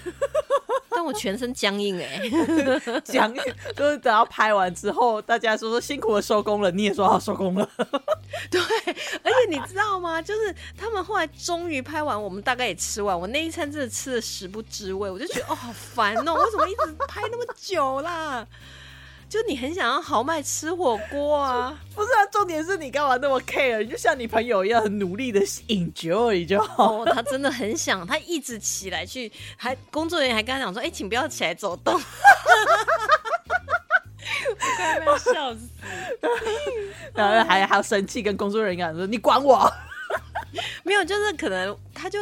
[0.94, 2.20] 但我全身僵硬哎，
[3.02, 3.42] 僵硬
[3.74, 7.68] 就是等到拍完之后，大家说说辛苦的收工了，你也说好收工了。
[8.50, 10.20] 对，而且你知道吗？
[10.20, 13.18] 就是他们后来终于拍完，我们大概也吃完。
[13.18, 18.46] 我那一餐真的吃的食不知味，我就觉得哦，好烦哦，为什么一直拍那么久啦？
[19.32, 21.74] 就你很想要豪迈吃火锅啊？
[21.94, 23.82] 不是啊，重点是你干嘛那么 care？
[23.82, 27.02] 你就像你朋友一样，很努力的 enjoy 就好。
[27.06, 31.98] 他真的很想，他一直起来去，还工作人员还跟他讲说：“哎，请不要起来走动。
[34.76, 35.60] ”快被笑死！
[37.14, 39.72] 然后还还要生气，跟工作人员说：“你管我？”
[40.84, 42.20] 没有，就是可能他就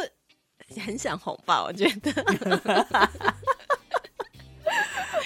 [0.85, 2.13] 很想红吧，我觉得。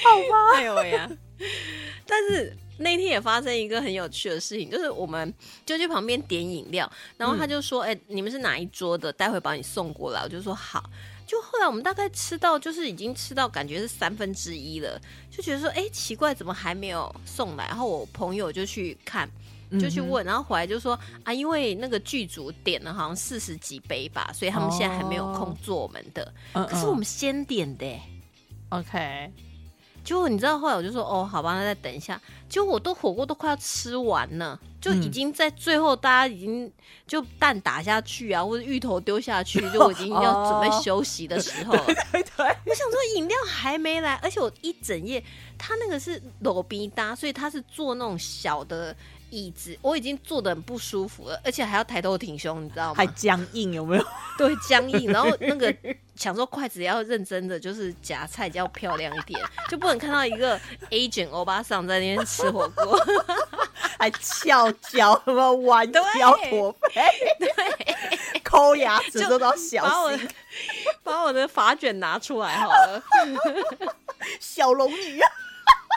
[0.03, 1.11] 好吧，哎呦呀！
[2.07, 5.33] 但是那天也发生一个很有趣的事情，就是我们
[5.65, 9.13] 就去旁边点饮料，然后他就说：“哎，你们是哪一桌的？
[9.13, 10.83] 待会把你送过来。”我就说：“好。”
[11.27, 19.27] 就后来我们大概吃到，就是已经吃到感觉是三分之一了，就觉得说：“哎，奇怪，怎么还没有送来？”然后我朋友就去看，
[19.81, 26.35] 就去问，然后回来就说：“啊，因为那个剧组点了好像四十几杯吧，所以他们现在还没有空做我们的。
[26.53, 27.87] 可是我们先点的
[28.69, 29.33] ，OK。”
[30.05, 32.21] 就你知道，后来我就说哦，好吧，那再等一下。
[32.49, 36.71] 就我都火锅都快要吃完了，就已经在最后，大家已经
[37.07, 41.75] 就蛋打下去啊，或者芋头丢下去， 就我已经要准备休息的时候。
[42.13, 42.47] 对对。
[42.67, 45.25] 我想说饮料还没来，而且我一整夜，
[45.59, 48.95] 他那个是裸鼻搭，所以他是做那种小的。
[49.35, 52.95] 椅子我已经坐的很不舒服了，而且还要抬头挺胸，你知道吗？
[52.97, 54.07] 还僵硬有没有？
[54.39, 55.11] 对，僵硬。
[55.13, 55.75] 然后那个
[56.15, 60.59] 想说筷子要认真的，就是夹菜要漂亮一点，就不能看到一个
[60.91, 62.99] agent 欧巴桑在那边吃火锅，
[63.99, 67.03] 还翘脚什么弯腰驼背，
[67.41, 67.51] 对，
[68.45, 70.29] 抠牙齿都要小心，
[71.03, 73.03] 把我的发卷拿出来好了，
[74.39, 75.21] 小龙女。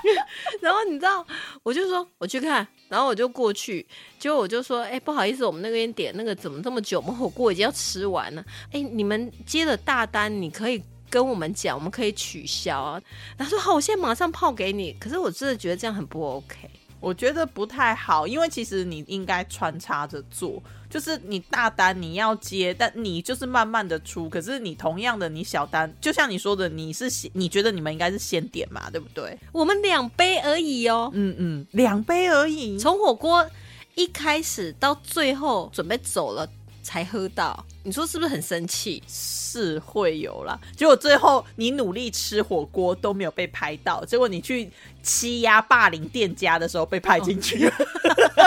[0.61, 1.25] 然后你知道，
[1.63, 3.85] 我就说我去看，然后我就过去，
[4.19, 6.99] 结果我就说，哎，不好意思，我们那边点那个怎么这么久？
[6.99, 8.43] 我们火锅已经要吃完了。
[8.71, 13.01] 哎，你们接了大单，你可以跟我们讲，我们可以取消啊。
[13.37, 14.93] 他说好，我现在马上泡给你。
[14.99, 16.69] 可是我真的觉得这样很不 OK。
[16.99, 24.27] 我觉得不太好，因为其实你应该穿插着做，就是你大单你要接，但你就是慢慢的出。
[24.27, 29.37] 可是你同样的，你小单，就像你说的，你是先你觉得你们应该是先点嘛，对不对？
[29.51, 32.79] 我们两杯而已哦，嗯嗯，两杯而已。
[32.79, 33.47] 从火锅
[33.95, 36.47] 一开始到最后准备走了
[36.87, 39.03] 才喝到，你说是不是很生气？
[39.09, 44.71] 是会有啦，结果最后你努力吃火锅都没有被拍到，结果你去
[45.03, 47.67] 欺压霸凌店家的时候被拍进去。
[47.67, 47.73] 了，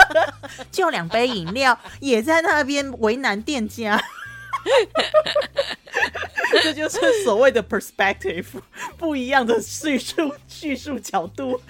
[0.71, 4.03] 就两杯饮料也在那边为难店家，
[6.63, 8.47] 这就是所谓的 perspective
[8.97, 11.61] 不一样的叙述叙述角度，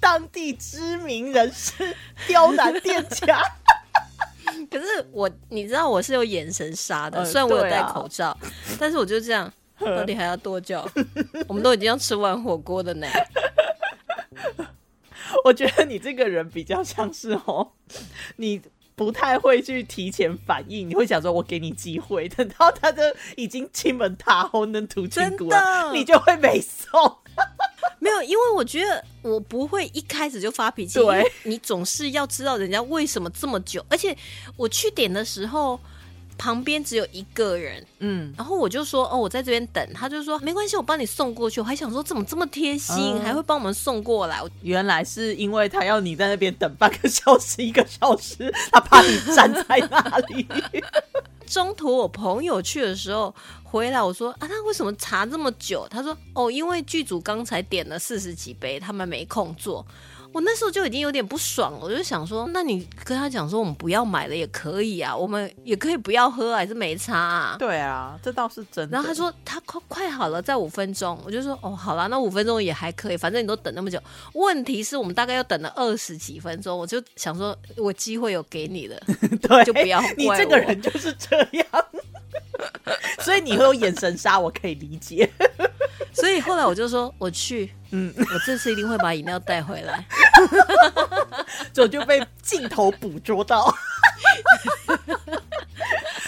[0.00, 1.94] 当地知名人士
[2.26, 3.40] 刁难店家。
[4.70, 8.36] 可是我，你知道我是有眼神杀的，呃虽然我有戴口罩，
[8.78, 10.88] 但是我就这样， 到底还要多久？
[11.48, 13.06] 我们都已经要吃完火锅的呢。
[15.44, 17.72] 我觉得你这个人比较像是哦，
[18.36, 18.60] 你
[18.96, 23.02] 不太会去提前反应，你会想说我给你机会， 等到他就
[23.36, 27.18] 已经亲门踏后能吐亲骨真了，你就会没送。
[28.00, 30.98] 没有，因为我觉得我不会一开始就发脾气，
[31.44, 34.16] 你总是要知道人家为什么这么久，而且
[34.56, 35.78] 我去点的时候。
[36.38, 41.60] 旁边只有一个人，嗯，然后我就说哦，我在这边等，他就说没关系，我帮你送过去。
[41.60, 44.42] 我还想说怎么这么贴心，嗯还会帮我们送过来。
[44.62, 50.46] 原来是因为他要你在那边等半个小时、一个小时，他怕你站在那里。
[51.46, 53.32] 中途我朋友去的时候
[53.62, 55.86] 回来，我说啊，他为什么查这么久？
[55.88, 59.86] 他说哦，因为剧组刚才点了四十几杯，他们没空做。
[60.36, 67.56] 我那时候就已经有点不爽了，我就想说，那你跟他讲说我们不要买了也可以啊，我们也可以不要喝，还是没差啊。
[67.58, 68.92] 对啊，这倒是真的。
[68.92, 73.98] 然后他说他快快好了，在五分钟，我就说哦，好啦，那五分钟也还可以，反正你都等那么久。
[74.34, 79.00] 问题是我们大概要等了二十几分钟，我就想说，我机会有给你了，
[79.40, 81.66] 对，就不要你怪我这个人就是这样。
[83.24, 85.30] 所以你会有眼神杀，我可以理解。
[86.16, 90.04] 所以后来我就说我去，嗯，我这次一定会把饮料带回来。
[91.72, 93.72] 就 就被镜头捕捉到。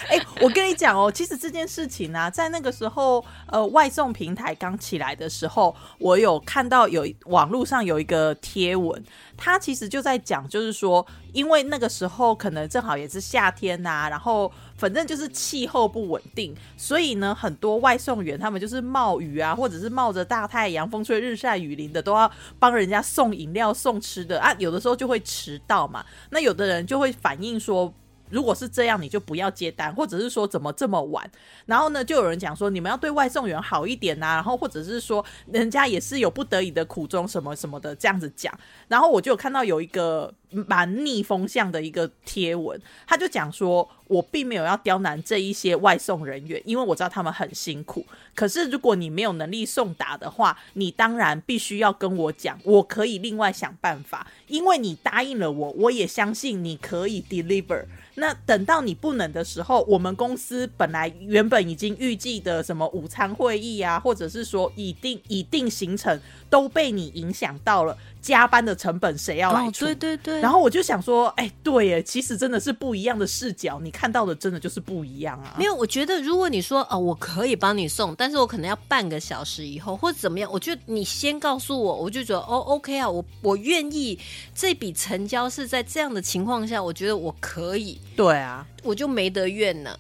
[0.09, 9.03] 哎、我跟你讲哦，其实这件事情呢、在那个时候，呃，外送平台刚起来的时候，我有看到有网络上有一个贴文，
[9.37, 24.55] 它其实就在讲，就是说，因为那个时候可能正好也是夏天呐、然后反正就是气候不稳定，所以呢，很多外送员他们就是冒雨啊，或者是冒着大太阳、风吹日晒雨淋的，都要帮人家送饮料、送吃的啊。
[24.59, 27.93] 有的时候就会迟到嘛，那有的人就会反映说。
[28.31, 31.31] 如果是这样，你就不要接单，或者是说怎么这么晚？
[31.67, 38.53] 然后呢，就有人讲说你们要对外送员好一点呐、然后或者是说人家也是有不得已的苦衷什么什么的这样子讲。
[38.89, 48.05] 然后我就看到有一个蛮逆风向的一个贴文，他就讲说，我并没有要刁难这一些外送人员，因为我知道他们很辛苦。
[48.35, 57.85] 可是如果你没有能力送达的话，你当然必须要跟我讲，我可以另外想办法，因为你答应了我，我也相信你可以 deliver。
[58.19, 69.85] 那等到你不能的时候，我们公司本来原本已经预计的什么午餐会议啊，或者是说已定已定行程都被你影响到了，加班的成本谁要来哦，出？
[69.85, 75.55] 对对对，然后我就想说，哎、对耶，其实真的是不一样的视角，你看到的真的就是不一样啊。
[75.59, 84.19] 没有，我觉得如果你说哦，我可以帮你送，但是我可能要半个小时以后或者怎么样，我觉得你先告诉我，我就觉得哦，OK 啊，我我愿意
[84.55, 89.99] 这笔成交是在这样的情况下，我觉得我可以，对啊，我就没得怨了。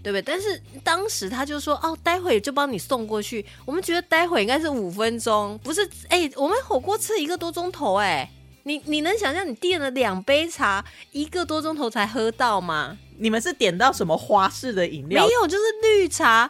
[0.00, 0.22] 对不对？
[0.22, 3.44] 但是当时他就说哦，待会就帮你送过去。
[3.66, 5.86] 我们觉得待会应该是五分钟，不是？
[6.08, 8.30] 哎，我们火锅吃一个多钟头，哎，
[8.62, 12.96] 你你能想象你点了两杯茶，一个多钟头才喝到吗？
[13.18, 15.26] 你们是点到什么花式的饮料？
[15.26, 16.48] 没有，就是绿茶。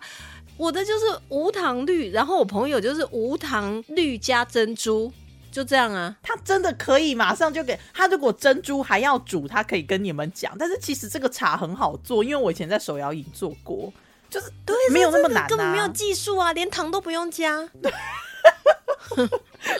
[0.59, 5.11] 我的就是无糖绿，然后我朋友就是无糖绿加珍珠，
[5.59, 6.14] 就这样啊。
[6.22, 8.06] 他真的可以马上就给他。
[8.06, 10.56] 如果珍珠还要煮，他可以跟你们讲。
[10.56, 13.92] 但是其实这个茶很好做，因为我以前在手摇饮做过，
[14.30, 17.68] 就是对，没有那么这个难、啊，根本没有技术啊，连糖都不用加。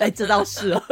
[0.01, 0.83] 哎，这倒是哦。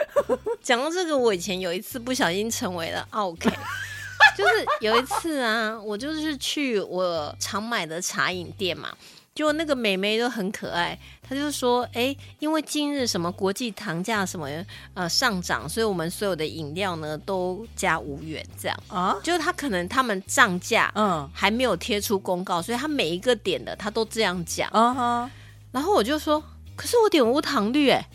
[0.62, 3.48] 讲到这个，我以前有一次不小心成为了 OK，
[4.36, 8.94] 就是有一次啊，我就是去我常买的茶饮店嘛，
[9.34, 10.98] 结果那个美眉都很可爱，
[11.28, 14.48] 她就说：“哎，因为今日什么国际糖价什么
[14.94, 24.68] 呃上涨，所以我们所有的饮料呢都加五元这样。”啊，就是他可能他们涨价嗯还没有贴出公告，所以他每一个点的他都这样讲。
[24.70, 25.30] 啊哈，
[25.72, 26.42] 然后我就说
[26.76, 28.06] ：“可是我点无糖绿哎。”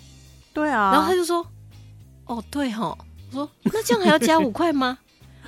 [0.53, 0.91] 对啊。
[0.91, 1.45] 然后他就说
[2.25, 2.97] ：“哦，对吼。”
[3.31, 4.97] 我说那这样还要加五块吗？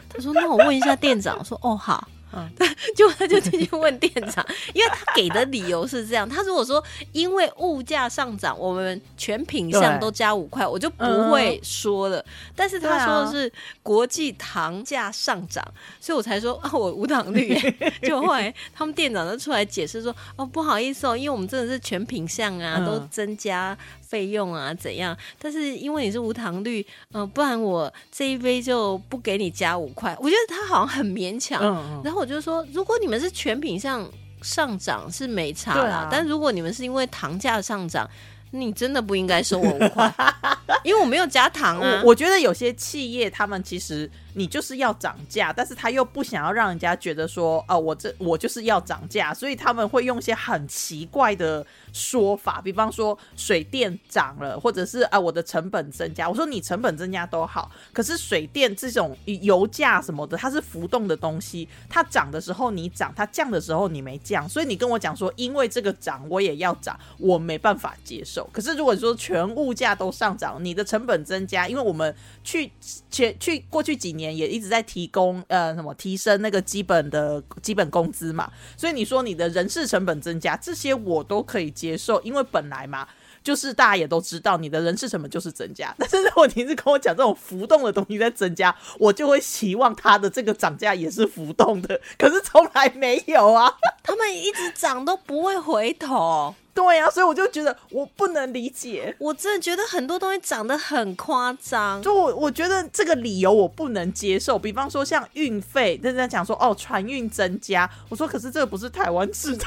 [0.10, 1.38] 他说那我问一下店长。
[1.40, 2.08] 我说哦好。
[2.36, 2.50] 嗯，
[2.96, 6.28] 就他就进去问店长， 因为他给的理由是这样。
[6.28, 12.24] 他如果说因为物价上涨，我们全品相都加五块，我就不会说了。
[12.56, 15.64] 但是他说的是国际糖价上涨，
[16.00, 17.54] 所以我才说啊，我无糖率。
[18.04, 23.78] 就后来他们店长就出来解释说，哦，不好意思哦，因为我们真的是全品相啊，都增加。
[24.14, 25.18] 费用啊怎样？
[25.40, 30.16] 但是因为你是无糖率，嗯，不然我这一杯就不给你加五块。
[30.22, 31.60] 我觉得他好像很勉强。
[32.04, 34.08] 然后我就说，如果你们是全品上
[34.44, 38.08] 上涨是没差啦，但如果你们是因为糖价上涨，
[38.52, 40.14] 你真的不应该收我五块，
[40.86, 42.04] 因为我没有加糖啊。
[42.06, 44.08] 我觉得有些企业他们其实。
[44.34, 56.28] 你就是要涨价，但是他又不想要让人家觉得说，哦，我这我就是要涨价，所以他们会用一些很奇怪的说法，比方说水电涨了，或者是啊我的成本增加。
[56.28, 68.50] 我说你成本增加都好，可是水电这种油价什么的，它是浮动的东西，它涨的时候你涨，它降的时候你没降，所以你跟我讲说，因为这个涨我也要涨，我没办法接受。
[68.52, 72.72] 可是如果说全物价都上涨，你的成本增加，因为我们去
[73.12, 74.23] 前去过去几年。
[74.32, 83.08] 也一直在提供呃什么提升那个基本的基本工资嘛，所以你说你的人事成本增加，这些我都可以接受，因为本来嘛，
[83.44, 85.94] 就是大家也都知道你的人是什么就是增加。
[86.00, 93.72] 但是如果你是跟我讲这种浮动的东西在增加，我就会希望它的这个涨价也是浮动的，可是从来没有啊，
[94.04, 96.56] 他们一直涨都不会回头。
[96.76, 102.02] 对呀，所以我就觉得我不能理解，我真的觉得很多东西涨得很夸张。
[102.02, 104.58] 就我我觉得这个理由我不能接受。
[104.58, 109.66] 比方说像运费，人家讲说哦船运增加，我说可是这个不是台湾制的。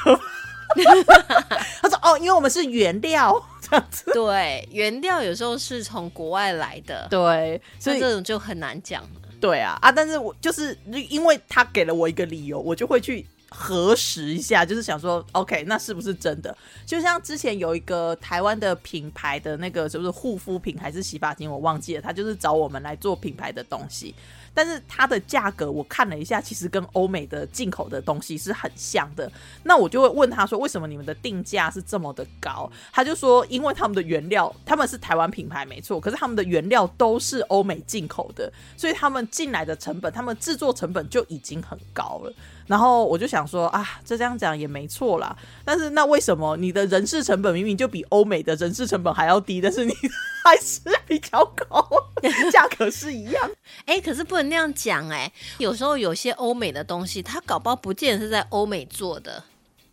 [1.81, 4.11] 他说哦，因为我们是原料 这样子。
[4.13, 7.07] 对，原料有时候是从国外来的。
[7.09, 9.03] 对，所以这种就很难讲。
[9.41, 9.93] 对啊啊！
[9.93, 10.77] 但是我就是
[11.11, 13.27] 因为他给了我一个理由，我就会去。
[13.49, 16.55] 核实一下，就是想说，OK，那是不是真的？
[16.85, 22.03] 就像之前有一个台湾的品牌的那个，是不是护肤品还是洗发精，我忘记了。
[22.03, 24.13] 他就是找我们来做品牌的东西，
[24.57, 29.31] 但是它的价格我看了一下，其实跟欧美的进口的东西是很像的。
[29.65, 32.71] 那我就会问他说，为什么你们的定价是这么的高？
[32.91, 42.33] 他就说，因为他们的原料，他们是台湾品牌没错，可是他们的原料都是欧美进口的，所以他们进来的成本，他们制作成本就已经很高了。
[42.67, 45.37] 然后我就想说啊，这这样讲也没错啦。
[45.65, 49.93] 但是那为什么你的人事成本明明就比欧美的人事成本还要低，但是你
[50.45, 51.89] 还是比较高，
[52.53, 53.51] 价格是一样？
[53.87, 55.31] 哎，可是不能那样讲哎。
[55.59, 59.43] 有时候有些欧美的东西，它搞不好不见得是在欧美做的。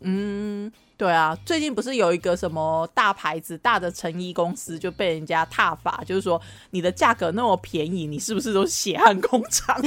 [0.00, 0.70] 嗯，
[1.04, 1.36] 对啊。
[1.44, 6.40] 最近不是有一个什么大牌子、大的成衣公司就被人家踏法，就是说
[6.70, 9.78] 你的价格那么便宜，你是不是都血汗工厂？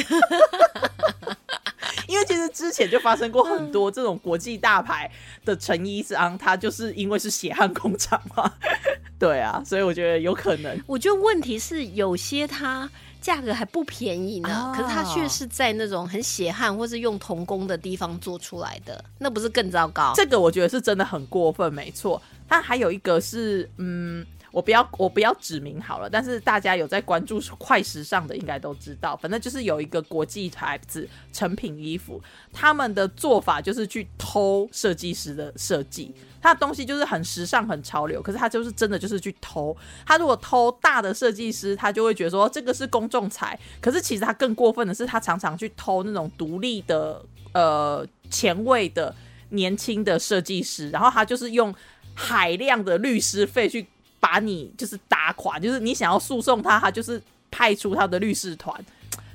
[2.08, 5.10] 因为其实之前就发生过很多这种国际大牌
[5.44, 8.54] 的成衣商，他就是因为是血汗工厂嘛，
[9.18, 10.80] 对啊，所以我觉得有可能。
[10.86, 12.88] 我觉得问题是有些它
[13.28, 20.14] 价格还不便宜呢，可是它却是在那种很血汗或是用童工的地方做出来的，那不是更糟糕？
[20.16, 22.22] 这个我觉得是真的很过分，没错。
[22.48, 24.26] 他还有一个是，嗯。
[24.50, 26.10] 我不要，我不要指名好了。
[26.10, 29.16] 但是大家有在关注快时尚的，应该都知道。
[29.16, 32.20] 反正就是有一个国际牌子成品衣服，
[32.54, 36.12] 他们的做法就是去偷设计师的设计。
[36.42, 39.76] 他的东西就是很时尚、很潮流，可是他就是真的就是去偷。
[40.08, 43.60] 他如果偷大的设计师，他就会觉得说这个是公众财。
[43.80, 47.24] 可是其实他更过分的是，他常常去偷那种独立的、
[47.54, 49.14] 呃前卫的
[49.50, 51.76] 年轻的设计师，然后他就是用
[52.18, 53.86] 海量的律师费去。
[54.20, 58.76] 把你就是打垮，就是你想要诉讼他，他就是派出他的律师团，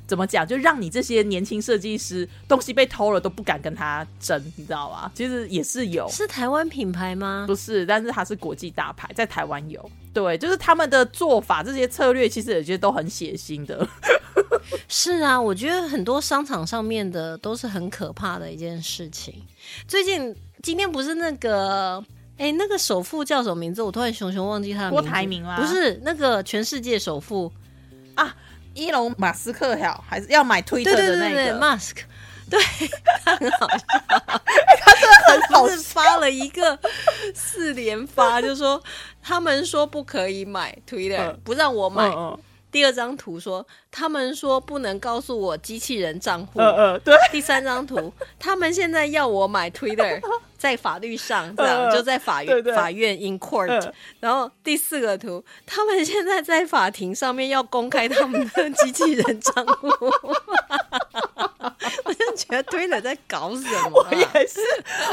[0.08, 0.44] 怎么讲？
[0.46, 5.10] 就让你这些年轻设计师东西被偷了都不敢跟他争，你知道吗？
[5.14, 7.44] 其实也是有，是台湾品牌吗？
[7.46, 9.88] 不是，但是它是国际大牌，在台湾有。
[10.12, 13.88] 对，就是他们的做法，这些策略其实也觉得都很血腥的。
[14.88, 19.32] 是啊，我觉得很多商场上面的都是很可怕的一件事情。
[19.86, 22.04] 最近今天不是那个。
[22.38, 23.82] 哎，那个首富叫什么名字？
[23.82, 25.02] 我突然熊熊忘记他的名字。
[25.02, 25.56] 郭台铭吗？
[25.60, 27.52] 不是，那个全世界首富
[28.14, 28.34] 啊，
[28.74, 32.00] 伊隆马斯克呀，还是要买推特的那个马斯克？
[32.50, 32.60] 对，
[33.24, 36.78] 他很好笑，他真的很好，是发了一个
[37.34, 38.82] 四连发，就说
[39.22, 42.10] 他们说不可以买推特，不让我买。
[42.72, 46.58] 第二张图说，他们说不能告诉我机器人账户。
[47.04, 47.14] 对。
[47.30, 50.20] 第三张图，他们现在要我买 Twitter。
[50.62, 59.88] 在法律上这样，嗯就在法院法院 in court，、嗯然后第四个图，他们现在在法庭上面要公开他们的机器人账户，
[62.04, 64.10] 我就觉得推了在搞什么、我啊？
[64.12, 64.60] 也是，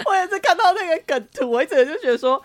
[0.05, 2.39] 我也是看到那个梗图，我一直就觉得说。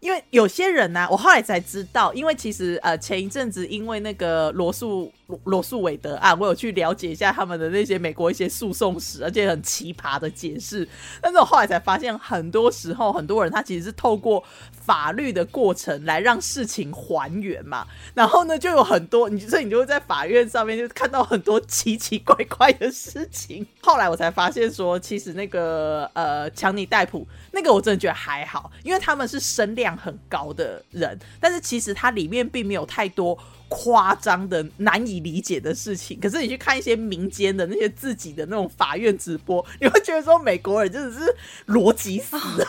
[0.00, 5.12] 因为有些人呢、我后来才知道，因为其实呃前一阵子因为那个罗素
[5.44, 10.88] 罗素韦德案，我有去了解一下他们的那些美国一些诉讼史，而且很奇葩的解释。
[11.20, 17.86] 但是我后来才发现，很多时候很多人他其实是透过法律的过程来让事情还原嘛。
[18.14, 23.66] 然后呢，就有很多你，所以你就会在法院上面就看到很多奇奇怪怪的事情。
[23.82, 33.36] 后来我才发现说，其实那个呃强尼戴普那个我真的觉得还好，因为他们是声量很高的人，但是其实它里面并没有太多。
[33.68, 41.36] 夸张的、难以理解的事情，可是你去看一些民间的那些自己的那种法院直播，你会觉得说美国人真的是
[41.66, 42.66] 逻辑死了。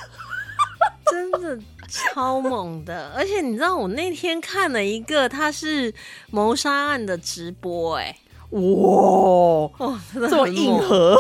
[1.10, 5.94] 真的超猛的，而且你知道我那天看了一个，他是
[6.32, 8.18] 谋杀案的直播、哎，
[8.50, 8.60] 哇，
[10.14, 11.18] 这么，硬核。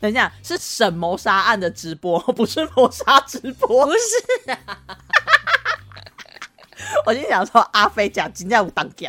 [0.00, 3.92] 等一下，是审谋杀案的直播，不是谋杀直播不。
[3.92, 3.98] 是
[7.06, 9.08] 我就想说，阿飞讲金价五当 g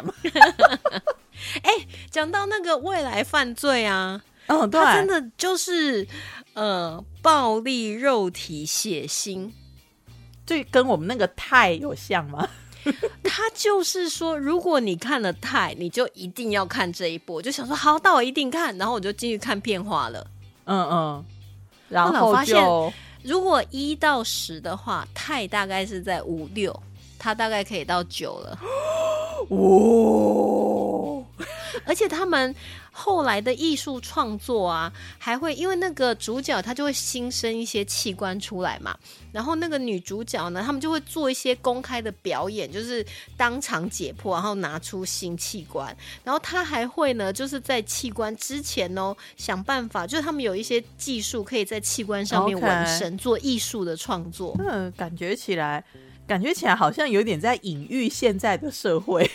[2.10, 6.08] 讲到那个未来犯罪啊，嗯，对，他真的就是
[6.54, 9.52] 呃暴力、肉体、血腥。
[10.46, 12.48] 就跟我们那个泰有像吗？
[13.24, 17.36] 他就是说，如果你看了泰，你就一定要看这一部。
[17.36, 20.28] 我就想说，好，那我一定看，然后我就进去看片花了。
[20.66, 21.26] 嗯嗯，
[21.90, 22.62] 然后发现
[23.24, 26.78] 如果一到十的话，泰大概是在五六，
[27.22, 28.58] 它大概可以到九了。
[29.50, 31.24] 哦，
[31.86, 32.56] 而且他们
[32.92, 38.98] 后来的艺术创作啊，还会因为那个主角他就会新生一些器官出来嘛，
[39.32, 43.06] 然后那个女主角呢，他们就会做一些公开的表演，就是
[43.38, 54.56] 当场解剖，然后拿出新器官，然后他还会呢，就是在器官之前哦，想办法，就是他们有一些技术可以在器官上面纹身做艺术的创作。
[54.60, 55.84] 嗯，感觉起来，
[56.32, 59.30] 感觉起来好像有点在隐喻现在的社会。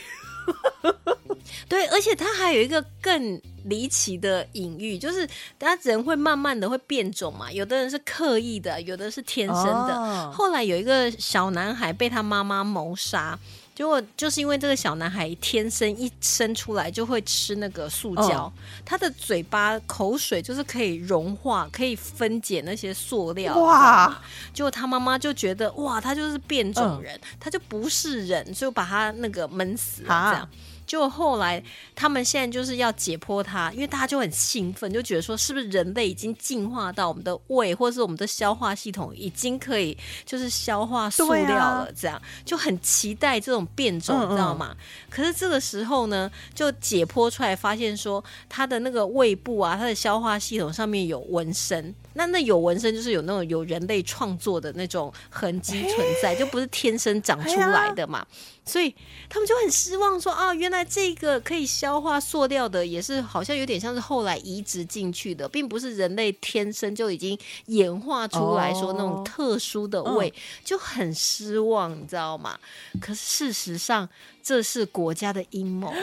[1.69, 5.27] 对，而且它还有一个更离奇的隐喻，就是
[5.59, 9.95] 大家人会慢慢的会变种嘛，有的人是刻意的，有的是天生的。
[9.95, 13.39] 哦后来有一个小男孩被他妈妈谋杀，
[13.77, 18.51] 结果就是因为这个小男孩天生一生出来就会吃那个塑胶，
[18.87, 23.55] 他的嘴巴口水就是可以融化、可以分解那些塑料。
[23.59, 24.19] 哇，
[24.55, 30.49] 结果他妈妈就觉得哇，他就是变种人，他就不是人，就把他那个闷死了这样。
[30.87, 31.63] 就后来
[31.95, 44.77] 他们现在就是要解剖它，因为大家就很兴奋，就觉得说是不是人类已经进化到我们的胃或者是我们的消化系统已经可以就是消化塑料了，这样就很期待这种变种，嗯嗯知道吗？
[45.11, 51.95] 可是这个时候呢，就解剖出来发现说它的那个胃部啊，它的消化系统上面有纹身。
[52.15, 58.27] 那那有纹身就是有那种有人类创作的那种痕迹存在，就不是天生长出来的嘛。
[58.67, 58.95] 所以
[59.29, 72.59] 他们就很失望说啊，原来这个可以消化塑料的，也是好像有点像是后来移植进去的，并不是人类天生就已经演化出来说那种哦特殊的胃，就很失望，你知道吗？
[73.01, 74.09] 可是事实上，
[74.43, 75.95] 这是国家的阴谋，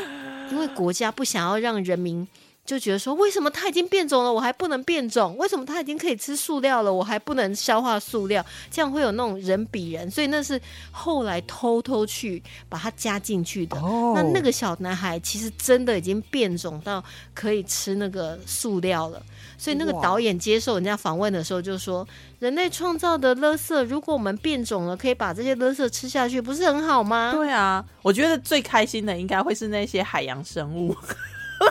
[0.49, 2.28] 因为国家不想要让人民。
[2.66, 5.36] 就觉得说，为什么它已经变种了，我还不能变种？
[5.38, 8.43] 为什么它已经可以吃塑料了，我还不能消化塑料？
[8.72, 10.59] 这样会有那种人比人，所以那是
[10.89, 13.78] 后来偷偷去把它加进去的。
[13.78, 17.03] 哦那那个小男孩其实真的已经变种到
[17.34, 19.22] 可以吃那个塑料了，
[19.57, 22.07] 所以那个导演接受人家访问的时候就说
[22.39, 30.95] ：“人类创造的垃圾，如果我们变种了，可以把这些垃圾吃下去，不是很好吗？”对啊，我觉得最开心的应该会是那些海洋生物。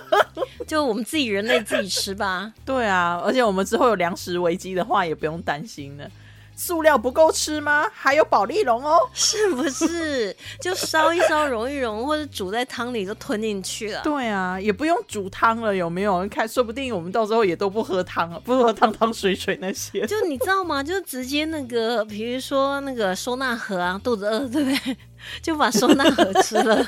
[0.66, 2.52] 就我们自己人类自己吃吧。
[2.64, 6.08] 对啊，而且我们之后有粮食危机的话，也不用担心了。
[6.54, 7.86] 塑料不够吃吗？
[7.92, 8.98] 还有保利龙哦。
[9.14, 10.36] 是不是？
[10.60, 14.00] 就烧一烧，融一融，或者煮在汤里就吞进去了。
[14.04, 16.28] 对啊，也不用煮汤了，有没有？
[16.28, 20.06] 看，说不定我们到时候也都不喝汤了， 不喝汤汤水水那些。
[20.06, 20.82] 就你知道吗？
[20.82, 24.96] 就直接那个，比如说那个收纳盒啊，肚子饿，对不对？
[25.40, 26.86] 就把收纳盒吃了。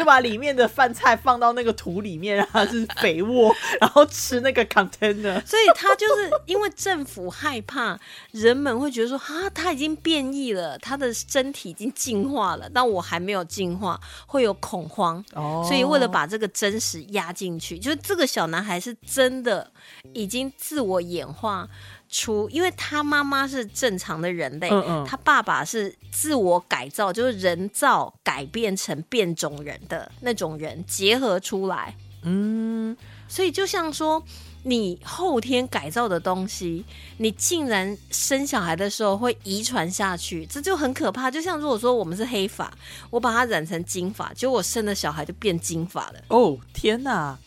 [0.00, 5.44] 就把里面的饭菜放到那个土里面，让它是肥沃， 然后吃那个 container。
[5.44, 7.98] 所以他就是因为政府害怕
[8.30, 15.22] 人们会觉得说，啊，他已经变异了，他的身体已经进化了，但我还没有进化，会有恐慌。
[15.34, 19.70] 哦所以为了把这个真实压进去，就是这个小男孩是真的
[20.14, 21.68] 已经自我演化
[22.10, 31.94] 出，因为他妈妈是正常的人类，嗯嗯他爸爸是自我改造，就是人造改变成变种人的那种人结合出来。
[32.22, 32.94] 嗯，
[33.28, 34.22] 所以就像说，
[34.64, 36.84] 你后天改造的东西，
[37.16, 41.30] 你竟然生小孩的时候会遗传下去，这就很可怕。
[41.30, 42.70] 就像如果说我们是黑发，
[43.08, 46.14] 我把它染成金发，结果我生的小孩就变金发了。
[46.28, 47.38] 哦天哪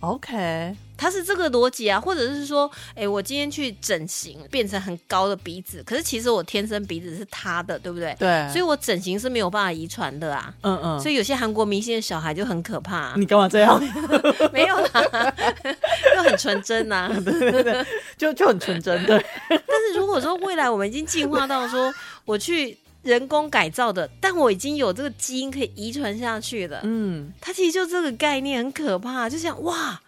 [0.00, 8.14] ，OK，它是这个逻辑啊，或者是说，哎，我今天去整形变成很高的鼻子，可是其实我天生鼻子是塌的，对不对？
[8.18, 10.52] 对，所以我整形是没有办法遗传的啊。
[10.60, 13.82] 嗯嗯，所以有些韩国明星的小孩就很可怕、啊，你干嘛这样？
[14.52, 15.34] 没有啦，
[16.16, 17.10] 又很纯真 呐、
[18.18, 21.90] 就就很纯真，对，但是如果说未来我们已经进化到说
[22.26, 29.98] 我去人工改造的，但我已经有这个基因可以遗传下去了，嗯，它其实就这个概念很可怕，就像哇，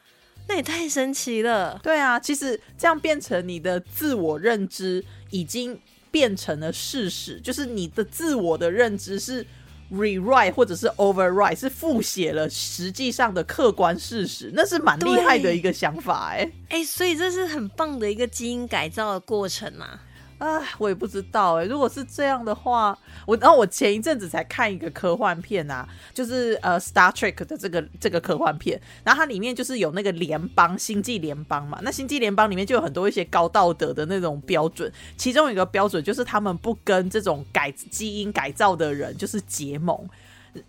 [0.48, 1.78] 那也太神奇了。
[1.82, 5.78] 对啊，其实这样变成你的自我认知已经
[6.10, 9.46] 变成了事实，就是你的自我的认知是
[9.90, 20.02] rewrite 或者是 overwrite，是复写了实际上的客观事实，那是蛮厉害的一个想法哎、哎、所以这是很棒的一个基因改造的过程啊。
[20.42, 39.96] 啊，我也不知道哎、如果是这样的话，我然后我前一阵子才看一个科幻片啊，就是呃 Star Trek 的这个这个科幻片，然后它里面就是有那个联邦星际联邦嘛，那星际联邦里面就有很多一些高道德的那种标准，其中一个标准就是他们不跟这种改基因改造的人就是结盟。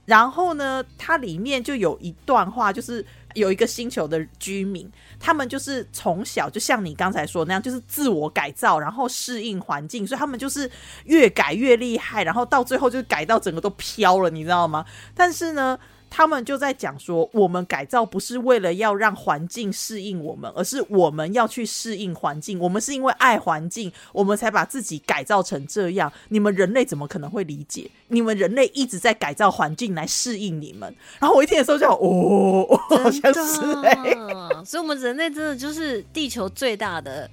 [0.05, 10.69] 然后呢，它里面就有一段话，就是有一个星球的居民，他们就是从小就像你刚才说那样，就是自我改造，然后适应环境，所以他们就是
[11.05, 14.85] 越改越厉害，然后到最后就改到整个都飘了，你知道吗？
[15.15, 15.77] 但是呢。
[16.15, 22.59] 他们就在讲说，我们改造不是为了要让环境适应我们，而是我们要去适应环境。
[22.59, 26.13] 我们是因为爱环境，我们才把自己改造成这样。
[26.29, 27.89] 你们人类怎么可能会理解？
[28.09, 30.95] 你们人类一直在改造环境来适应你们。
[31.19, 37.27] 然后我一听的时候就想哦， 好像是所以我们人类真的就是地球最大的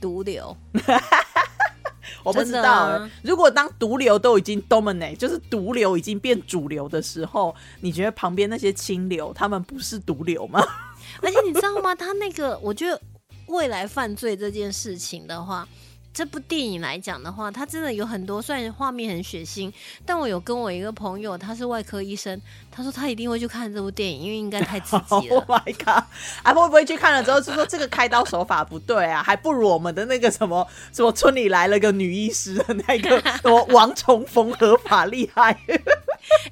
[0.00, 0.56] 毒瘤。
[2.22, 10.64] 我不知道、如果当毒瘤都已经 dominate，就是毒瘤已经变主流的时候，你觉得旁边那些清流他们不是毒瘤吗？
[11.20, 11.94] 而且你知道吗？
[11.94, 13.00] 他那个，我觉得
[13.46, 15.66] 未来犯罪这件事情的话，
[16.14, 19.72] 这部电影来讲的话，它真的有很多，虽然画面很血腥，
[20.04, 22.38] 但我有跟我一个朋友，他是外科医生，
[22.70, 25.44] 他说他一定会去看这部电影，因为应该太刺激 了 Oh。
[25.50, 26.04] my god！
[26.42, 29.22] 啊，会不会去看了之后就说这个开刀手法不对啊？
[29.22, 35.58] 还不如我们的那个什么什么村里来了个女医师的那个 什么王重逢合法厉害。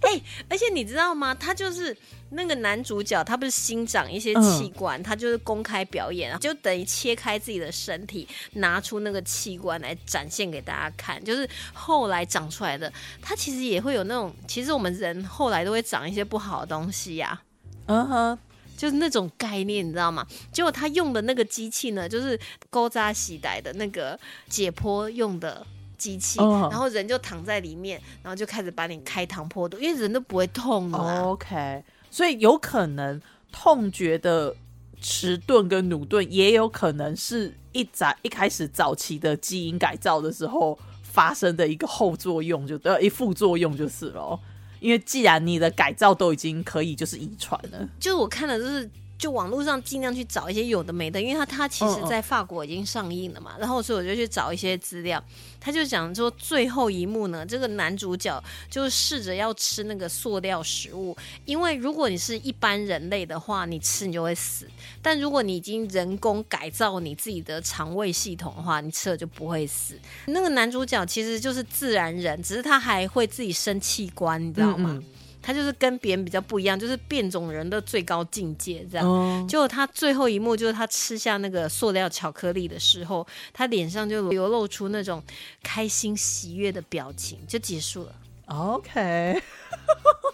[0.00, 1.34] 哎、而且你知道吗？
[1.34, 1.96] 他就是
[2.30, 4.42] 那个男主角，他不是新长一些嗯。
[4.42, 11.22] 器官，他就是公开表演，就等于切开自己的身体，拿出那个器官来展现给大家看。
[11.24, 17.40] 就是后来长出来的，他其实也会有那种，其实我们人后来都会长一些不好的东西呀、
[17.86, 18.38] 嗯哼，
[18.76, 20.26] 就是那种概念，你知道吗？
[20.52, 24.18] 结果他用的那个机器呢，就是勾扎洗带的那个
[24.48, 25.66] 解剖用的
[25.98, 33.20] 机器，哦然后人就躺在里面，然后就开始把你开膛破肚，因为人都不会痛的啊、OK，所以有可能
[33.52, 34.54] 痛觉的
[35.00, 44.38] 迟钝跟努钝，也有可能是一早一开始早期的基因改造的时候发生的一个后作用就，呃 一副作用就是了。
[44.80, 48.90] 因为既然你的改造都已经可以就是遗传了，就是我看的就是。
[49.20, 55.22] 就网络上尽量去找一些有的没的，因为他他其实在法国已经上映了嘛，然后所以我就去找一些资料。
[55.60, 61.14] 他就讲说最后一幕呢，这个男主角就试着要吃那个塑料食物，
[61.44, 64.64] 因为如果你是一般人类的话，你吃你就会死；
[65.02, 69.98] 但如果你已经人工改造你自己的肠胃系统的话，你吃了就不会死。
[70.28, 74.98] 那个男主角其实就是自然人，只是他还会自己生器官，你知道吗？
[74.98, 75.04] 嗯
[75.42, 79.06] 他就是跟别人比较不一样，就是变种人的最高境界这样。
[79.06, 85.22] 嗯，结果他最后一幕就是他吃下那个塑料巧克力的时候，他脸上就流露出那种
[85.62, 88.14] 开心喜悦的表情，就结束了
[88.46, 89.40] ，OK，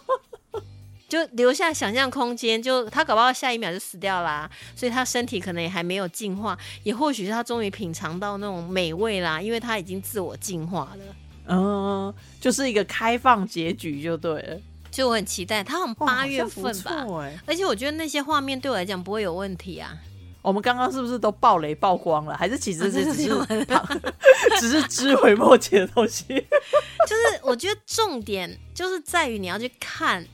[1.09, 2.61] 就留下想象空间。
[2.61, 11.17] 就他搞不好下一秒就死掉啦，所以他身体可能也还没有进化，也或许是他终于品尝到那种美味啦，因为他已经自我进化了。
[11.49, 14.61] 嗯，就是一个开放结局就对了。
[14.91, 15.63] 所以我很期待。
[15.63, 17.07] 它好像八月份吧。
[17.47, 19.97] 而且我觉得那些画面对我来讲不会有问题啊。
[20.43, 22.37] 我们刚刚是不是都爆雷曝光了？
[22.37, 23.67] 还是其实是只是
[24.61, 26.23] 只是知微末节的东西？
[27.09, 30.25] 就是我觉得重点就是在于你要去看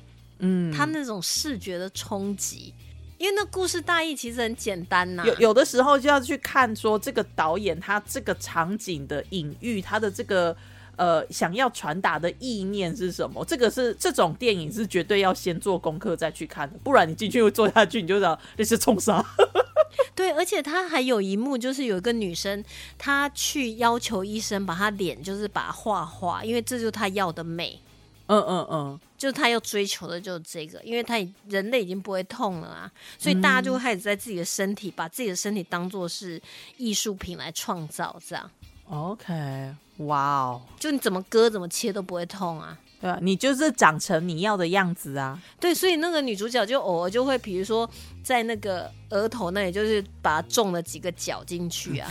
[0.41, 2.75] 嗯，它那种视觉的冲击，
[3.17, 10.55] 因为那故事大意其实很简单呐、有有的时候就要去看说这个导演他这个场景的隐喻，他的这个
[10.97, 13.45] 呃想要传达的意念是什么？
[13.45, 19.25] 这个是这种电影是绝对要先做功课再去看的，不然你进去做下去你就知道那是冲杀。
[20.15, 22.63] 对，而且他还有一幕，就是有一个女生，
[22.99, 27.79] 她去要求医生把她脸就是把它画画，因为这就是她要的美，
[28.27, 31.17] 嗯嗯嗯，就是她要追求的就是这个，因为她
[31.49, 36.41] 人类已经不会痛了啊，所以大家就会开始在自己的身体，把自己的身体当做是
[36.77, 38.51] 艺术品来创造，这样
[38.89, 42.77] OK，哇哦，就你怎么割怎么切都不会痛啊。
[43.01, 45.37] 对啊，你就是长成你要的样子啊。
[45.59, 47.89] 对，所以那个女主角就偶尔就会，比如说
[48.23, 52.09] 在那个额头那里，就是把它种了几个角进去啊。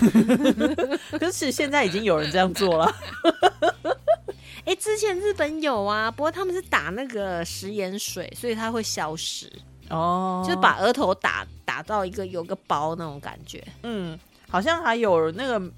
[1.18, 2.94] 可是现在已经有人这样做了。
[4.66, 9.52] 哎，之前日本有啊，不过他们是打那个食盐水，所以它会消失，
[9.90, 13.64] 哦，就是把额头打打到一个有个包那种感觉。
[13.84, 14.20] 嗯，
[14.50, 15.72] 好像还有那个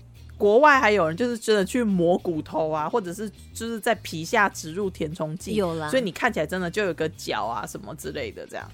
[0.43, 8.69] 国外还有人就是真的去磨骨头啊，或者是就是在皮下植入填充剂，有啦所以你看起来真的就有个角啊什么之类的这样。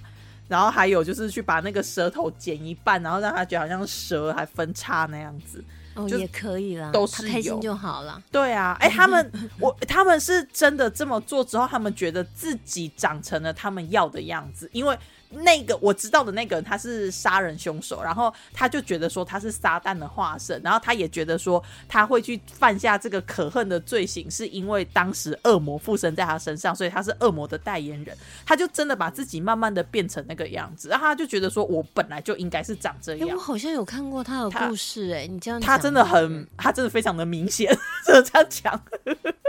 [0.48, 5.62] 然后还有就是去把那个舌头剪一半，然后让他觉得好像蛇还分叉那样子。
[5.94, 8.20] 哦，也可以啦，都是开心就好了。
[8.32, 14.98] 对啊，哎，他们 我他们是真的这么做之后，他们觉得自己长成了他们要的样子，因为
[15.30, 28.16] 那个我知道的那个人他是杀人凶手，然后他就觉得说他是撒旦的化身，然后他也觉得说他会去犯下这个可恨的罪行，是因为当时恶魔附身在他身上，所以他是恶魔的代言人，
[28.46, 33.40] 他就真的把自己慢慢的变成那个样子，然后他就觉得说我本来就应该是长这哎，样我。
[33.50, 37.76] 好像有看过他的故事，哎，你这样讲他真的很，他真的非常的明显，
[38.06, 38.80] 只能这样讲。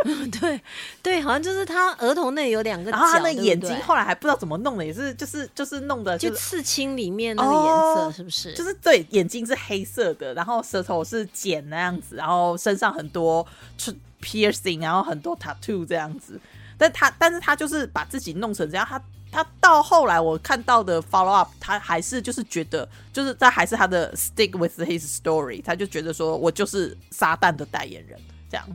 [0.42, 0.60] 对
[1.04, 8.53] 对，好像就是他额头那里有两个角，然后他那对眼睛后来还不知道怎么弄的，也是就是就是弄的就就刺青里面那个颜色哦是不是？
[8.53, 13.47] 就是对眼睛是黑色的，然后舌头是剪那样子，然后身上很多
[14.22, 16.39] piercing，然后很多 tattoo 这样子。
[16.78, 19.01] 但他但是他就是把自己弄成这样，他
[19.32, 28.19] 他到后来我看到的 follow up，他还是就是觉得就是他还是他的 stick with his story，他就觉得说我就是撒旦的代言人
[28.49, 28.65] 这样。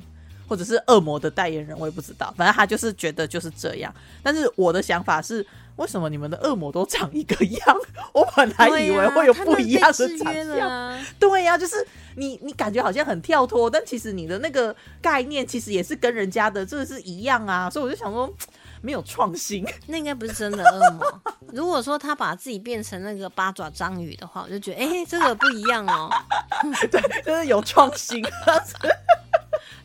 [0.48, 3.92] 或者是恶魔的代言人，我也不知道，反正他就是觉得就是这样。
[4.22, 5.44] 但是我的想法是，
[5.76, 7.76] 为什么你们的恶魔都长一个样？
[8.12, 10.58] 我本来以为会有不一样的长相。
[10.68, 10.98] 啊。
[11.18, 17.68] 对呀、就是你你感觉好像很跳脱，但其实你的那个概念其实也是跟人家的这个是一样啊。
[17.70, 18.32] 所以我就想说，
[18.80, 19.66] 没有创新。
[19.86, 21.22] 那应该不是真的恶魔。
[21.52, 26.10] 如果说他把自己变成那个八爪章鱼的话，我就觉得，哎、这个不一样哦。
[26.90, 28.24] 对就是有创新，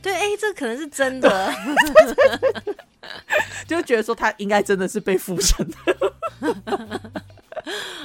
[0.01, 1.53] 对，哎、这可能是真的。
[3.67, 6.11] 就觉得说他应该真的是被附身的。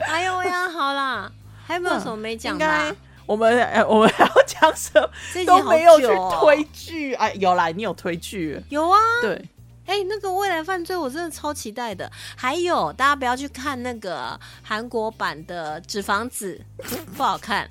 [0.06, 1.30] 哎呦喂呀，好啦，
[1.66, 2.96] 还有没有什么没讲的
[3.26, 5.10] 我们呃我们还要讲什么
[5.44, 6.06] 都没有去
[6.40, 9.48] 推剧，哎，有啦，你有推剧，有啊，对，
[9.86, 12.10] 哎、那个未来犯罪我真的超期待的。
[12.36, 16.60] 还有，大家不要去看那个韩国版的《纸房子》，
[17.16, 17.68] 不好看。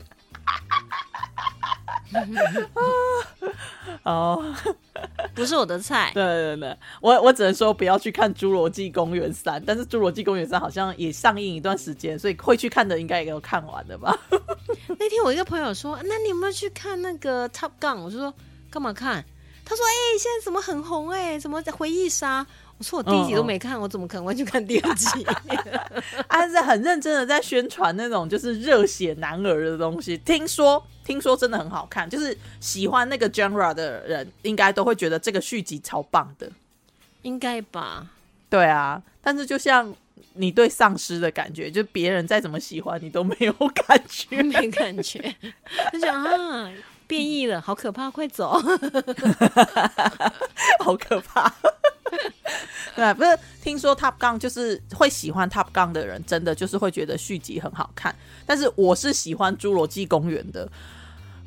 [4.04, 4.56] 哦，
[5.34, 6.12] 不是我的菜。
[6.14, 14.18] 对对对，我我只能说不要去看《侏罗纪公园三》，但是《侏罗纪公园三》好像也上映一段时间，所以会去看的应该也有看完的吧？
[15.00, 18.34] 那天我一个朋友说：“那你有没有去看那个 Top Gun？” 我就说
[18.72, 19.24] ：“干嘛看？”
[19.66, 22.46] 他说：“哎、现在怎么很红、哎，怎么回忆杀？”
[22.78, 25.08] 我说：“我第一集都没看，我怎么可能会去看第二集？”
[26.28, 30.18] 他 是很认真的在宣传那种就是热血男儿的东西。
[30.20, 36.52] 听说听说真的很好看，就是喜欢那个 genre 的人应该都会觉得这个续集超棒的。
[37.22, 38.08] 应该吧？
[38.50, 39.96] 对啊，但是就像
[40.34, 44.44] 你对丧尸的感觉，就别人再怎么喜欢你都没有感觉。
[44.44, 45.34] 没感觉，
[45.94, 46.70] 就想啊，
[47.08, 48.60] 变异了，好可怕，快走！
[50.84, 51.54] 好可怕。
[52.96, 58.16] 对啊，不是听说 Top Gun 就是会喜欢 Top Gun 的人，真的就是会觉得续集很好看。
[58.46, 60.70] 但是我是喜欢《侏罗纪公园》的，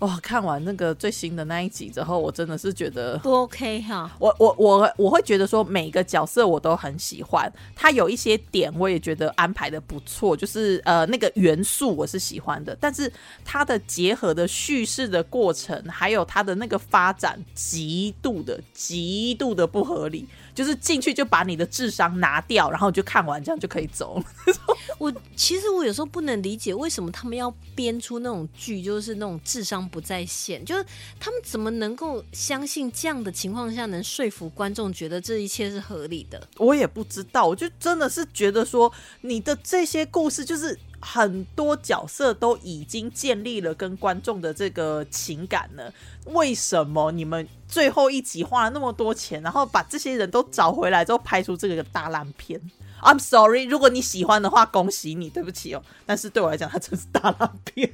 [0.01, 4.11] 哇，看完那个最新的那一集之后，我真的是觉得不 OK 哈。
[4.19, 13.11] 我我我我会觉得说每个角色我都很喜欢，他有一些点我也觉得安排的不错，就是呃那个元素我是喜欢的，但是
[13.45, 20.29] 它的结合的叙事的过程，还有它的那个发展，极度的极度的不合理。
[20.59, 24.25] 就是进去就把你的智商拿掉，然后就看完，这样就可以走了。
[24.99, 30.85] 我其实我有时候不能理解为什么他们要编出那种剧，就是那种智商不在线，就是
[31.21, 36.43] 他们怎么能够相信这样的情况下能说服观众觉得这一切是合理的？
[36.57, 40.77] 我也不知道，我就真的是觉得说你的这些故事就是。
[41.01, 45.93] 很多角色都已经建立了跟观众的这个情感了，
[46.27, 52.61] 为什么你们最后一集花了那么多钱，然后把这些人都找回来之后拍出这个大烂片
[53.01, 55.83] ？I'm sorry，如果你喜欢的话，恭喜你，对不起哦。
[56.05, 57.93] 但是对我来讲，它真是大烂片。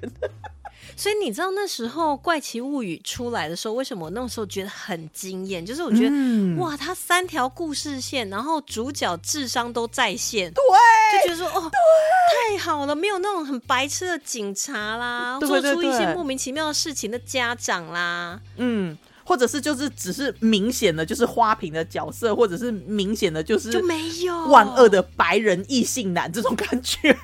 [0.96, 5.64] 所以你知道那时候《怪奇物语》出来的时候，为什么我那时候觉得很惊艳？
[5.64, 10.62] 就是我觉得哇，它三条故事线，然后主角智商都在线，对，
[11.22, 11.70] 就觉得说哦，
[12.50, 18.96] 太好了，没有那种很白痴的警察啦，做出一些莫名其妙的事情的家长啦，嗯。
[19.26, 27.16] 或者是就是只是明显的就是花瓶的角色，或者是明显的就是就没有万恶的白人异性男这种感觉。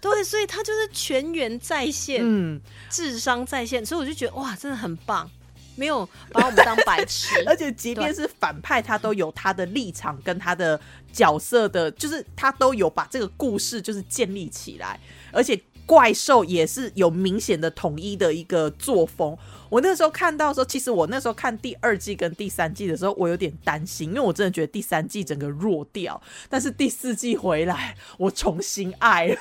[0.00, 5.28] 对，所以他就是全员在线，嗯，智商在线，所以我就觉得哇，真的很棒，
[5.74, 7.34] 没有把我们当白痴。
[7.46, 10.80] 而且即便是反派，他都有他的立场跟他的
[11.12, 15.00] 角色的，就是他都有把这个故事就是建立起来，
[15.32, 19.36] 而且怪兽也是有明显的统一的一个作风。
[19.68, 26.20] 我那时候看到的时候，其实我那时候看第二季跟第三季的时候，我有点担心，因为我真的觉得第三季整个弱掉。
[26.48, 29.36] 但是第四季回来，我重新爱了，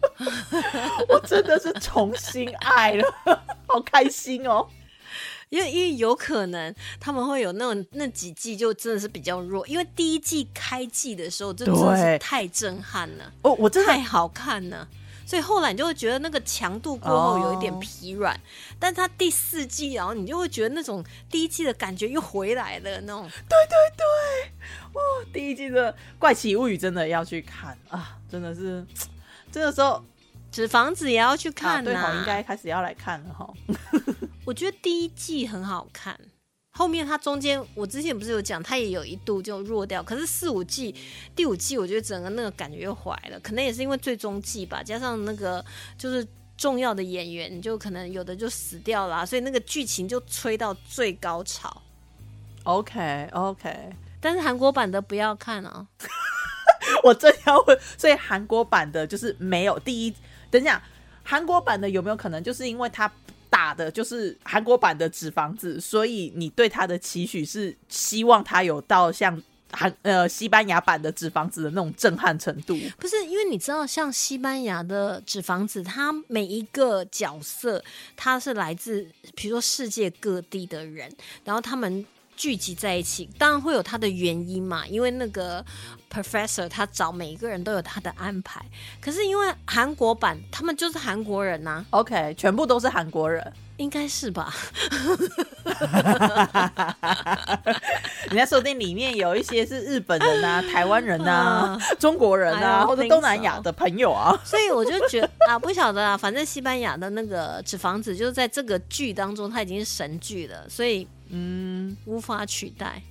[1.08, 3.04] 我真的是重新爱了，
[3.66, 4.66] 好开心哦！
[5.48, 14.86] 因为因为有可能他们会有那种那几季就真的是比较弱，因为第一季开季的时候真的是太震撼了，哦，我真的太好看了。
[15.30, 18.36] 所以后来你就会觉得那个强度过后有一点疲软，
[18.80, 23.22] 但它第四季，然后你就会觉得那种第一季的感觉又回来了那种。
[23.48, 24.52] 对对对，
[24.94, 25.00] 哇！
[25.32, 28.84] 第一季的《怪奇物语》真的要去看啊，真的是
[29.52, 30.04] 这个时候
[30.50, 33.48] 纸房子也要去看呐，应该开始要来看了哈。
[34.44, 36.18] 我觉得第一季很好看。
[36.80, 40.02] 后面它中间，我之前不是有讲，它也有一度就弱掉。
[40.02, 40.94] 可是四五季、
[41.36, 43.38] 第五季，我觉得整个那个感觉又回来了。
[43.40, 45.62] 可能也是因为最终季吧，加上那个
[45.98, 46.26] 就是
[46.56, 51.82] 重要的演员，就可能有的就死掉了，所以那个剧情就吹到最高潮。
[52.62, 55.86] OK OK，但是韩国版的不要看啊！
[57.04, 60.14] 我正要问，所以韩国版的就是没有第一。
[60.50, 60.82] 等一下，
[61.22, 63.12] 韩国版的有没有可能就是因为它？
[63.50, 69.42] 打的就是韩国版的纸房子，所以你对他的期许是希望他有到像
[69.72, 72.78] 韩呃西班牙版的纸房子的那种震撼程度。
[72.98, 77.84] 不是因为你知道，像西班牙的纸房子，它每一个角色
[78.16, 81.12] 它是来自比如说世界各地的人，
[81.44, 82.06] 然后他们。
[82.40, 84.86] 聚集在一起，当然会有他的原因嘛。
[84.86, 85.62] 因为那个
[86.10, 88.64] professor 他找每一个人都有他的安排。
[88.98, 91.84] 可是因为韩国版，他们就是韩国人呐。
[91.90, 94.50] OK，全部都是韩国人，应该是吧？
[98.30, 104.34] 人家说不定里面有一些是日本人啊、 台湾人啊、中国人啊，或者东南亚的朋友啊。
[104.42, 111.06] 所以我就觉得啊，不晓得啊，反正西班牙的那个纸房子，就是在这个剧当中，它已经是神剧了，所以。
[111.30, 113.02] 嗯，无法取代，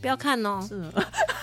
[0.00, 0.80] 不要看哦，是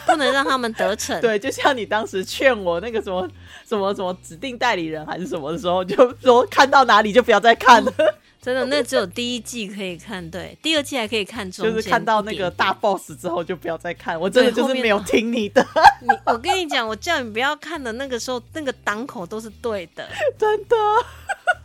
[0.06, 1.20] 不能让他们得逞。
[1.22, 3.28] 对，就像你当时劝我那个什么
[3.68, 7.94] 什么什么指定代理人还是什么的时候，就说看到哪里就不要再看了。
[8.42, 11.50] 真的，那只有第一季可以看，对，第二季还可以看。
[11.52, 14.18] 就是看到那个大 boss 之后就不要再看。
[14.18, 15.62] 我真的就是没有听你的。
[16.02, 20.08] 你，我跟你讲，我叫你不要看的那个时候，那个档口都是对的，
[20.40, 20.76] 真的。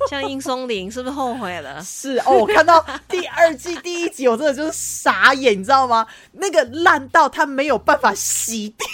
[0.09, 1.82] 像殷松林是不是后悔了？
[1.84, 6.07] 是哦，我看到第二季第一集，我真的就是傻眼，你知道吗？
[6.32, 8.86] 那个烂到他没有办法洗掉。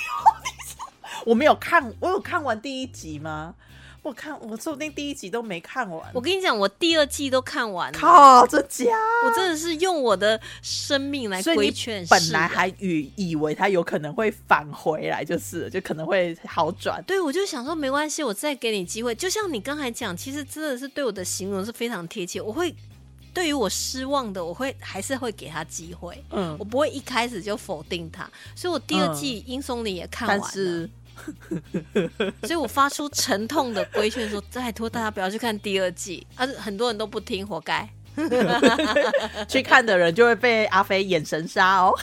[1.26, 3.54] 我没有看，我有看完第一集吗？
[4.03, 6.11] 我看，我说不定第一集都没看完。
[6.14, 7.98] 我跟你讲，我第二季都看完了。
[7.98, 8.96] 靠，这家？
[9.26, 12.07] 我真的是用我的生命来规劝。
[12.07, 17.03] 本来还以以为他有可能会返回来，就是就可能会好转。
[17.07, 19.14] 对，我就想说没关系，我再给你机会。
[19.14, 22.40] 就像你刚才讲，其实真的是对我的形容是非常贴切。
[22.40, 22.74] 我会
[23.34, 26.24] 对于我失望的，我会还是会给他机会。
[26.30, 28.28] 嗯，我不会一开始就否定他。
[28.57, 30.88] 所以我第二季《英松林》也看完了。
[32.43, 37.89] 所以我发出沉痛的规劝说：“拜托大家不要去看第二季。”啊，很多人都不听，活该。
[39.49, 41.95] 去看的人就会被阿飞眼神杀哦。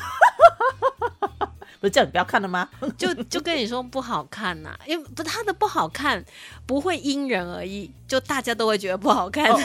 [1.79, 2.67] 不是叫你不要看了吗？
[2.97, 6.25] 就就跟你说不好看呐、因为不他的不好看
[6.65, 9.45] 不会因人而异，就大家都会觉得不好看。
[9.45, 9.59] 哦哎、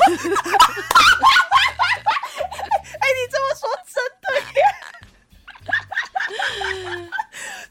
[3.09, 4.61] 你这么说真的耶！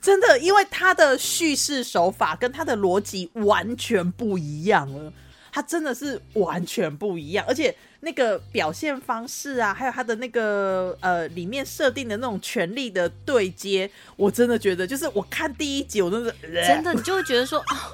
[0.02, 5.14] 真的，因为他的叙事手法跟他的逻辑完全不一样了，
[5.52, 16.34] 他真的是完全不一样，而且那个表现方式啊，还有他的那个呃里面设定的那种权力的对接，我真的觉得，就是我看第一集，我真的
[16.66, 17.92] 真的，你就会觉得说，啊，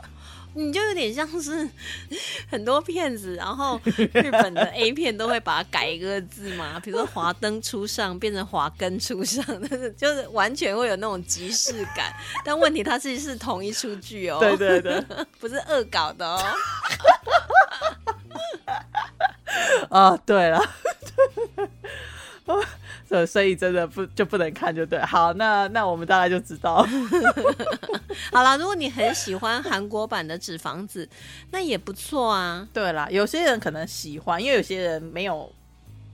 [0.57, 1.69] 你就有点像是
[2.49, 12.11] 很多骗子，然后日本的 A 片都会把它改一个字嘛，比如说“华灯初上”变成“华根初上”，但是就是完全会有那种即视感。
[12.43, 14.99] 但问题它其实是同一出剧哦，对对对，
[15.39, 16.41] 不是恶搞的哦。
[19.89, 20.61] 啊，对了。
[23.07, 24.99] 所所以真的不就不能看就对。
[24.99, 26.85] 好，那那我们大概就知道。
[28.31, 31.05] 好了，如果你很喜欢韩国版的《纸房子》，
[31.51, 32.67] 那也不错啊。
[32.73, 35.49] 对啦，有些人可能喜欢，因为有些人没有，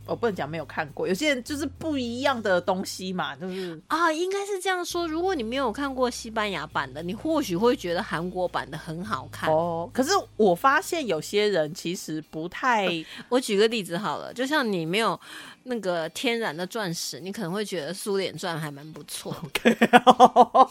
[0.06, 5.08] 我不能讲没有看过，有些人就是不一样的东西嘛，就是啊，应该是这样说。
[5.08, 9.50] 如果你没有看过西班牙版的，你或许会觉得韩国版的很好看。
[9.50, 9.90] 哦。
[9.94, 12.88] 可是我发现有些人其实不太，
[13.30, 15.20] 我举个例子好了，就像你没有
[15.66, 19.74] 那个天然的钻石，你可能会觉得苏联钻还蛮不错的。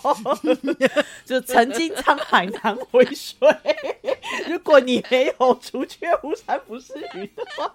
[1.25, 3.39] 就曾经沧海难为水。
[4.49, 7.75] 如果你没有除却巫山不是云的话，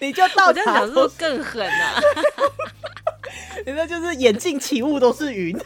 [0.00, 2.00] 你就倒我在想说更狠啊！
[3.66, 5.56] 你那就是眼镜起雾都是云。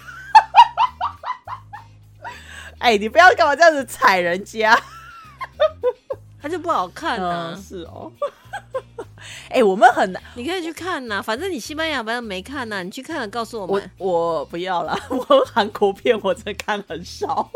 [2.79, 4.79] 哎、你不要干嘛这样子踩人家？
[6.41, 7.63] 他就不好看啊嗯，！
[7.63, 8.13] 是哦。
[9.49, 13.91] 哎、我们很难，你可以去看呐、反正你西班牙版的没看呐、你去看了告诉我我们。
[13.99, 17.51] 我不要啦，我韩国片我真的看很少，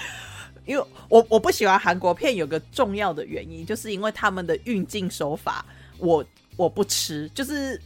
[0.66, 5.64] 因为我我不喜欢韩国片，有个重要的原因，就是因为他们的运镜手法，
[5.98, 6.24] 我
[6.56, 7.80] 我不吃，就是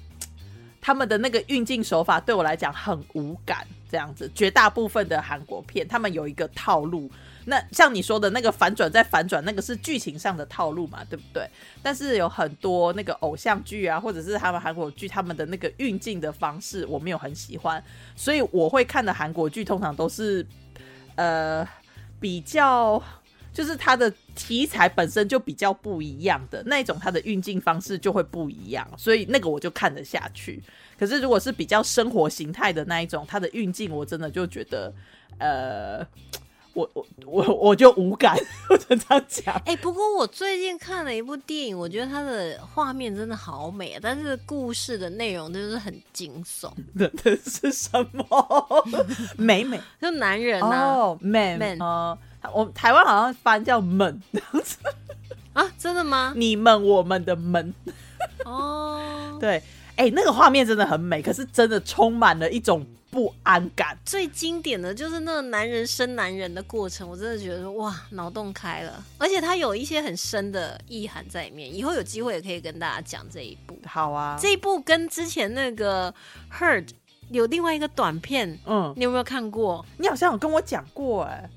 [0.81, 4.31] 他们的那个运镜手法对我来讲很无感，这样子。
[4.35, 7.11] 绝大部分的韩国片，他们有一个套路。
[7.47, 11.49] 那像你说的那个反转再反转，那个是剧情上的套路嘛，对不对？
[11.83, 17.83] 但是有很多那个偶像剧啊，或者是他们韩国剧，他们的那个运镜的方式，我没有很喜欢，
[18.15, 20.47] 所以我会看的韩国剧通常都是
[21.15, 21.67] 呃
[22.21, 23.03] 比较。
[23.53, 30.63] 就是它的题材本身就比较不一样的那种，它的运镜方式就会不一样，所以那个我就看得下去。
[30.99, 34.93] 可是如果是比较生活形态的那一种，它的运镜我真的就觉得，
[35.39, 36.07] 呃，
[36.77, 38.37] 我我我我就无感，
[38.69, 39.55] 我只能这样讲。
[39.65, 48.85] 哎、不过我最近看了一部电影，我觉得它的画面真的好美啊，但是故事的内容就是很惊悚，这 这是什么？
[49.39, 52.19] 美美就男人呐、哦，man man 呃，
[52.55, 54.21] 我台湾好像翻叫们，
[55.55, 56.35] 啊，真的吗？
[56.37, 57.73] 你们我们的门，
[58.45, 59.63] 哦，对，
[59.97, 62.87] 哎、那个画面真的很美，可是真的充满了一种
[63.17, 63.99] 不安感。
[64.05, 71.75] 最经典的就是那个男人生男人的过程，我真的觉得哇，脑洞开了，而且他有一些很深的意涵在里面。
[71.75, 73.79] 以后有机会也可以跟大家讲这一部。
[73.87, 76.15] 好啊，这一部跟之前那个
[76.53, 76.91] Heard
[77.31, 79.83] 有另外一个短片，嗯，你有没有看过？
[79.97, 81.49] 你好像有跟我讲过、哎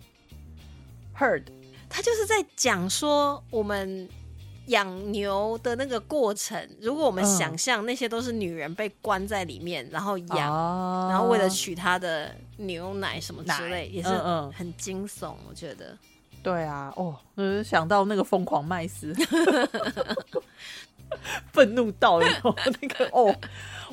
[1.18, 1.44] ，heard
[1.90, 4.08] 他就是在讲说我们
[4.70, 11.08] 养牛的那个过程，如果我们嗯想象那些都是女人被关在里面，然后养，哦。
[11.10, 14.10] 然后为了取她的牛奶什么之类，也是
[14.56, 15.96] 很惊悚，我觉得。
[16.42, 19.14] 对啊，哦，呃，想到那个疯狂麦斯，
[21.52, 23.36] 愤怒到然后那个哦，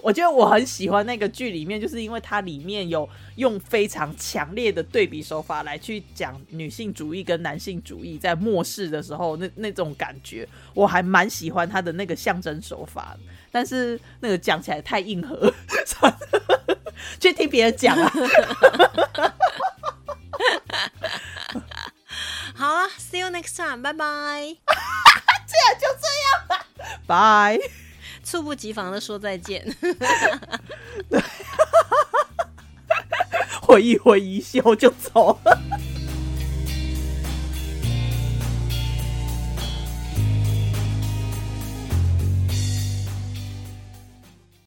[0.06, 13.16] 我觉得我很喜欢那个剧里面，就是因为它里面有用非常强烈的对比手法来去讲女性主义跟男性主义在末世的时候那那种感觉，我还蛮喜欢它的那个象征手法，
[13.50, 15.52] 但是那个讲起来太硬核，
[17.18, 18.12] 去听别人讲啊。
[22.54, 24.06] 好了，See you next time，拜拜。
[25.48, 26.66] 这就这样了
[27.08, 27.58] 拜。
[28.26, 29.64] 猝不及防的说再见。
[33.62, 35.56] 回忆回忆一笑就走了。